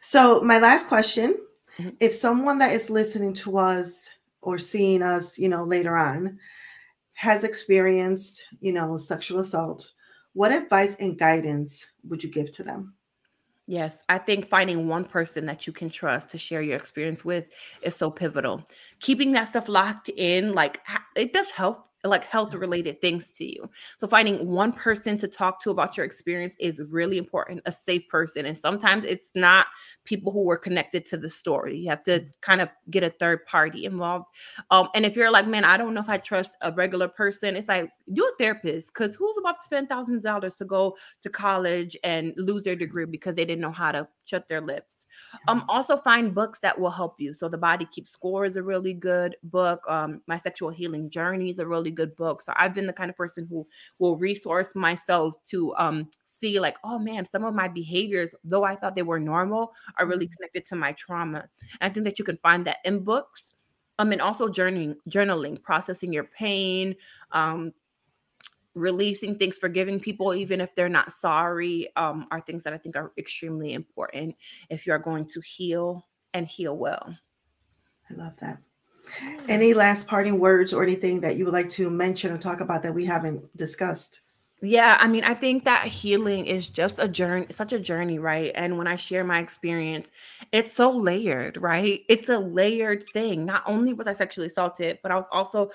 So 0.00 0.42
my 0.42 0.58
last 0.58 0.86
question, 0.86 1.38
mm-hmm. 1.78 1.90
if 1.98 2.14
someone 2.14 2.58
that 2.58 2.72
is 2.72 2.90
listening 2.90 3.32
to 3.36 3.56
us 3.56 4.10
or 4.42 4.58
seeing 4.58 5.02
us, 5.02 5.38
you 5.38 5.48
know, 5.48 5.64
later 5.64 5.96
on 5.96 6.38
has 7.14 7.44
experienced, 7.44 8.44
you 8.60 8.72
know, 8.72 8.96
sexual 8.96 9.40
assault, 9.40 9.92
what 10.34 10.52
advice 10.52 10.96
and 10.96 11.18
guidance 11.18 11.86
would 12.08 12.22
you 12.22 12.30
give 12.30 12.50
to 12.52 12.62
them? 12.62 12.94
Yes, 13.68 14.02
I 14.08 14.18
think 14.18 14.48
finding 14.48 14.88
one 14.88 15.04
person 15.04 15.46
that 15.46 15.66
you 15.66 15.72
can 15.72 15.88
trust 15.88 16.30
to 16.30 16.38
share 16.38 16.62
your 16.62 16.76
experience 16.76 17.24
with 17.24 17.46
is 17.82 17.94
so 17.94 18.10
pivotal. 18.10 18.64
Keeping 19.00 19.32
that 19.32 19.48
stuff 19.48 19.68
locked 19.68 20.08
in, 20.08 20.52
like 20.52 20.80
it 21.14 21.32
does 21.32 21.48
help 21.50 21.86
like 22.04 22.24
health 22.24 22.54
related 22.54 23.00
things 23.00 23.30
to 23.30 23.44
you. 23.44 23.70
So 23.98 24.08
finding 24.08 24.48
one 24.48 24.72
person 24.72 25.16
to 25.18 25.28
talk 25.28 25.60
to 25.62 25.70
about 25.70 25.96
your 25.96 26.04
experience 26.04 26.56
is 26.58 26.82
really 26.88 27.18
important, 27.18 27.62
a 27.64 27.70
safe 27.70 28.08
person. 28.08 28.46
And 28.46 28.58
sometimes 28.58 29.04
it's 29.04 29.30
not 29.36 29.66
people 30.04 30.32
who 30.32 30.44
were 30.44 30.56
connected 30.56 31.06
to 31.06 31.16
the 31.16 31.30
story. 31.30 31.78
You 31.78 31.90
have 31.90 32.02
to 32.04 32.20
mm. 32.20 32.30
kind 32.40 32.60
of 32.60 32.68
get 32.90 33.04
a 33.04 33.10
third 33.10 33.46
party 33.46 33.84
involved. 33.84 34.26
Um, 34.70 34.88
and 34.94 35.04
if 35.04 35.16
you're 35.16 35.30
like, 35.30 35.46
man, 35.46 35.64
I 35.64 35.76
don't 35.76 35.94
know 35.94 36.00
if 36.00 36.08
I 36.08 36.18
trust 36.18 36.52
a 36.60 36.72
regular 36.72 37.08
person, 37.08 37.56
it's 37.56 37.68
like 37.68 37.90
do 38.12 38.24
a 38.24 38.32
therapist 38.38 38.92
because 38.92 39.16
who's 39.16 39.36
about 39.38 39.58
to 39.58 39.64
spend 39.64 39.88
thousands 39.88 40.18
of 40.18 40.22
dollars 40.22 40.56
to 40.56 40.64
go 40.64 40.96
to 41.22 41.30
college 41.30 41.96
and 42.04 42.34
lose 42.36 42.62
their 42.62 42.76
degree 42.76 43.04
because 43.04 43.36
they 43.36 43.44
didn't 43.44 43.60
know 43.60 43.72
how 43.72 43.92
to 43.92 44.08
shut 44.24 44.48
their 44.48 44.60
lips. 44.60 45.06
Um, 45.48 45.64
also 45.68 45.96
find 45.96 46.34
books 46.34 46.60
that 46.60 46.78
will 46.78 46.90
help 46.90 47.20
you. 47.20 47.34
So 47.34 47.48
the 47.48 47.58
Body 47.58 47.86
Keeps 47.90 48.10
Score 48.10 48.44
is 48.44 48.56
a 48.56 48.62
really 48.62 48.94
good 48.94 49.36
book. 49.42 49.88
Um, 49.88 50.20
My 50.26 50.38
Sexual 50.38 50.70
Healing 50.70 51.10
Journey 51.10 51.50
is 51.50 51.58
a 51.58 51.66
really 51.66 51.90
good 51.90 52.14
book. 52.16 52.42
So 52.42 52.52
I've 52.56 52.74
been 52.74 52.86
the 52.86 52.92
kind 52.92 53.10
of 53.10 53.16
person 53.16 53.46
who 53.48 53.66
will 53.98 54.16
resource 54.16 54.74
myself 54.74 55.34
to 55.44 55.74
um 55.76 56.08
see 56.24 56.60
like, 56.60 56.76
oh 56.84 56.98
man, 56.98 57.26
some 57.26 57.44
of 57.44 57.54
my 57.54 57.68
behaviors, 57.68 58.34
though 58.44 58.64
I 58.64 58.76
thought 58.76 58.96
they 58.96 59.02
were 59.02 59.20
normal, 59.20 59.72
are 59.98 60.06
really 60.06 60.26
mm-hmm. 60.26 60.34
connected 60.34 60.64
to 60.66 60.76
my 60.76 60.92
trauma. 60.92 61.48
And 61.80 61.90
I 61.90 61.92
think 61.92 62.04
that 62.04 62.18
you 62.18 62.24
can 62.24 62.38
find 62.38 62.66
that 62.66 62.78
in 62.84 63.00
books. 63.00 63.54
Um, 63.98 64.10
and 64.10 64.22
also 64.22 64.48
journaling, 64.48 64.96
journaling, 65.08 65.62
processing 65.62 66.12
your 66.12 66.24
pain, 66.24 66.96
um, 67.30 67.72
releasing 68.74 69.36
things, 69.36 69.58
forgiving 69.58 70.00
people, 70.00 70.34
even 70.34 70.60
if 70.60 70.74
they're 70.74 70.88
not 70.88 71.12
sorry, 71.12 71.94
um, 71.96 72.26
are 72.30 72.40
things 72.40 72.64
that 72.64 72.72
I 72.72 72.78
think 72.78 72.96
are 72.96 73.12
extremely 73.18 73.74
important 73.74 74.34
if 74.70 74.86
you 74.86 74.92
are 74.92 74.98
going 74.98 75.26
to 75.26 75.40
heal 75.40 76.06
and 76.32 76.46
heal 76.46 76.76
well. 76.76 77.14
I 78.10 78.14
love 78.14 78.36
that. 78.40 78.58
Any 79.48 79.74
last 79.74 80.06
parting 80.06 80.38
words 80.38 80.72
or 80.72 80.82
anything 80.82 81.20
that 81.20 81.36
you 81.36 81.44
would 81.44 81.54
like 81.54 81.68
to 81.70 81.90
mention 81.90 82.32
or 82.32 82.38
talk 82.38 82.60
about 82.60 82.82
that 82.82 82.94
we 82.94 83.04
haven't 83.04 83.54
discussed? 83.56 84.20
Yeah, 84.64 84.96
I 85.00 85.08
mean, 85.08 85.24
I 85.24 85.34
think 85.34 85.64
that 85.64 85.88
healing 85.88 86.46
is 86.46 86.68
just 86.68 87.00
a 87.00 87.08
journey, 87.08 87.46
such 87.50 87.72
a 87.72 87.80
journey, 87.80 88.20
right? 88.20 88.52
And 88.54 88.78
when 88.78 88.86
I 88.86 88.94
share 88.94 89.24
my 89.24 89.40
experience, 89.40 90.12
it's 90.52 90.72
so 90.72 90.90
layered, 90.92 91.56
right? 91.60 92.02
It's 92.08 92.28
a 92.28 92.38
layered 92.38 93.04
thing. 93.12 93.44
Not 93.44 93.64
only 93.66 93.92
was 93.92 94.06
I 94.06 94.12
sexually 94.12 94.46
assaulted, 94.46 95.00
but 95.02 95.10
I 95.10 95.16
was 95.16 95.26
also 95.32 95.70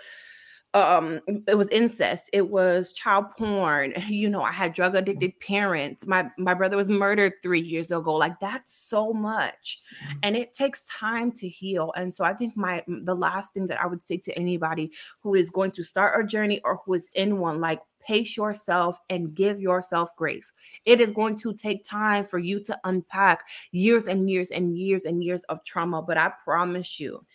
um 0.74 1.22
it 1.48 1.58
was 1.58 1.70
incest 1.70 2.30
it 2.34 2.50
was 2.50 2.92
child 2.92 3.26
porn 3.38 3.94
you 4.10 4.30
know 4.30 4.42
i 4.42 4.52
had 4.52 4.74
drug 4.74 4.96
addicted 4.96 5.32
parents 5.40 6.06
my 6.06 6.30
my 6.38 6.54
brother 6.54 6.76
was 6.76 6.90
murdered 6.90 7.32
3 7.42 7.60
years 7.60 7.90
ago 7.90 8.14
like 8.14 8.38
that's 8.42 8.74
so 8.74 9.14
much 9.14 9.82
mm-hmm. 10.04 10.20
and 10.24 10.36
it 10.36 10.54
takes 10.54 10.86
time 10.86 11.32
to 11.32 11.48
heal 11.48 11.94
and 11.96 12.14
so 12.14 12.26
i 12.26 12.34
think 12.34 12.56
my 12.58 12.84
the 12.86 13.16
last 13.16 13.54
thing 13.54 13.66
that 13.66 13.82
i 13.82 13.88
would 13.88 14.04
say 14.04 14.18
to 14.18 14.38
anybody 14.38 14.92
who 15.22 15.36
is 15.36 15.50
going 15.50 15.72
to 15.72 15.84
start 15.84 16.20
a 16.20 16.28
journey 16.28 16.60
or 16.66 16.82
who 16.86 16.96
is 16.96 17.10
in 17.16 17.40
one 17.40 17.62
like 17.62 17.80
pace 18.08 18.38
yourself 18.38 19.00
and 19.10 19.36
give 19.36 19.60
yourself 19.60 20.16
grace. 20.16 20.54
It 20.86 21.02
is 21.02 21.12
going 21.12 21.38
to 21.40 21.54
take 21.54 21.84
time 21.84 22.24
for 22.24 22.40
you 22.40 22.64
to 22.64 22.80
unpack 22.86 23.42
years 23.72 24.08
and 24.08 24.30
years 24.30 24.52
and 24.52 24.78
years 24.78 25.04
and 25.06 25.24
years 25.24 25.44
of 25.46 25.64
trauma, 25.66 26.02
but 26.02 26.18
I 26.18 26.32
promise 26.44 27.00
you, 27.00 27.26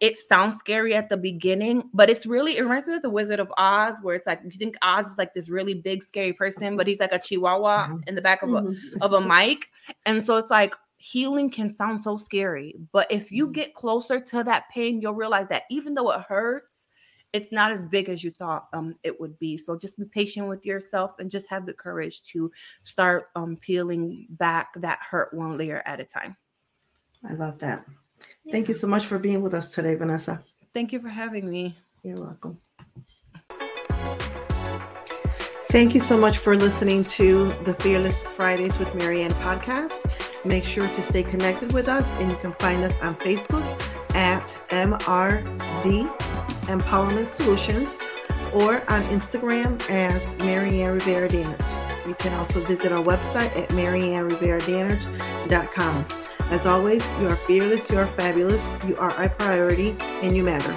it 0.00 0.16
sounds 0.16 0.56
scary 0.56 0.94
at 0.94 1.08
the 1.08 1.16
beginning, 1.18 1.82
but 1.92 2.08
it's 2.08 2.24
really, 2.24 2.56
it 2.56 2.62
reminds 2.62 2.88
me 2.88 2.94
of 2.94 3.02
the 3.02 3.10
Wizard 3.10 3.40
of 3.40 3.52
Oz, 3.58 3.98
where 4.02 4.14
it's 4.14 4.26
like, 4.26 4.40
you 4.44 4.50
think 4.50 4.76
Oz 4.80 5.06
is 5.06 5.18
like 5.18 5.34
this 5.34 5.50
really 5.50 5.74
big, 5.74 6.02
scary 6.02 6.32
person, 6.32 6.76
but 6.76 6.86
he's 6.86 7.00
like 7.00 7.12
a 7.12 7.18
chihuahua 7.18 7.88
mm-hmm. 7.88 7.98
in 8.06 8.14
the 8.14 8.22
back 8.22 8.42
of 8.42 8.54
a, 8.54 8.62
mm-hmm. 8.62 9.02
of 9.02 9.12
a 9.12 9.20
mic. 9.20 9.66
And 10.06 10.24
so 10.24 10.38
it's 10.38 10.50
like, 10.50 10.74
healing 10.96 11.50
can 11.50 11.72
sound 11.72 12.00
so 12.00 12.16
scary, 12.16 12.76
but 12.92 13.10
if 13.10 13.32
you 13.32 13.46
mm-hmm. 13.46 13.54
get 13.54 13.74
closer 13.74 14.20
to 14.20 14.44
that 14.44 14.70
pain, 14.70 15.00
you'll 15.00 15.14
realize 15.14 15.48
that 15.48 15.64
even 15.68 15.94
though 15.94 16.12
it 16.12 16.20
hurts, 16.20 16.88
it's 17.32 17.52
not 17.52 17.72
as 17.72 17.82
big 17.84 18.08
as 18.08 18.22
you 18.22 18.30
thought 18.30 18.68
um, 18.72 18.94
it 19.02 19.18
would 19.18 19.38
be. 19.38 19.56
So 19.56 19.76
just 19.76 19.98
be 19.98 20.04
patient 20.04 20.48
with 20.48 20.66
yourself 20.66 21.12
and 21.18 21.30
just 21.30 21.48
have 21.48 21.66
the 21.66 21.72
courage 21.72 22.22
to 22.24 22.50
start 22.82 23.28
um, 23.34 23.56
peeling 23.56 24.26
back 24.30 24.74
that 24.76 24.98
hurt 25.00 25.32
one 25.32 25.56
layer 25.56 25.82
at 25.86 26.00
a 26.00 26.04
time. 26.04 26.36
I 27.28 27.34
love 27.34 27.58
that. 27.60 27.84
Yeah. 28.44 28.52
Thank 28.52 28.68
you 28.68 28.74
so 28.74 28.86
much 28.86 29.06
for 29.06 29.18
being 29.18 29.42
with 29.42 29.54
us 29.54 29.72
today, 29.72 29.94
Vanessa. 29.94 30.42
Thank 30.74 30.92
you 30.92 31.00
for 31.00 31.08
having 31.08 31.48
me. 31.48 31.76
You're 32.02 32.20
welcome. 32.20 32.58
Thank 35.70 35.94
you 35.94 36.00
so 36.00 36.18
much 36.18 36.36
for 36.36 36.54
listening 36.54 37.02
to 37.04 37.50
the 37.64 37.74
Fearless 37.74 38.22
Fridays 38.22 38.78
with 38.78 38.88
Maryann 38.88 39.32
podcast. 39.42 40.04
Make 40.44 40.64
sure 40.64 40.86
to 40.86 41.02
stay 41.02 41.22
connected 41.22 41.72
with 41.72 41.88
us, 41.88 42.06
and 42.20 42.30
you 42.30 42.36
can 42.38 42.52
find 42.54 42.84
us 42.84 42.94
on 43.00 43.14
Facebook 43.16 43.64
at 44.14 44.46
MRD 44.68 46.31
Empowerment 46.62 47.26
Solutions 47.26 47.90
or 48.52 48.76
on 48.90 49.02
Instagram 49.04 49.80
as 49.90 50.24
Maryann 50.38 50.94
Rivera 50.94 51.28
Dannert. 51.28 51.60
You 52.06 52.14
can 52.14 52.32
also 52.38 52.60
visit 52.64 52.92
our 52.92 53.02
website 53.02 53.56
at 53.56 53.68
maryannrivera.com. 53.70 56.06
As 56.50 56.66
always, 56.66 57.04
you 57.20 57.28
are 57.28 57.36
fearless, 57.36 57.88
you 57.90 57.98
are 57.98 58.06
fabulous, 58.06 58.74
you 58.86 58.96
are 58.98 59.10
a 59.22 59.28
priority, 59.28 59.96
and 60.22 60.36
you 60.36 60.42
matter. 60.42 60.76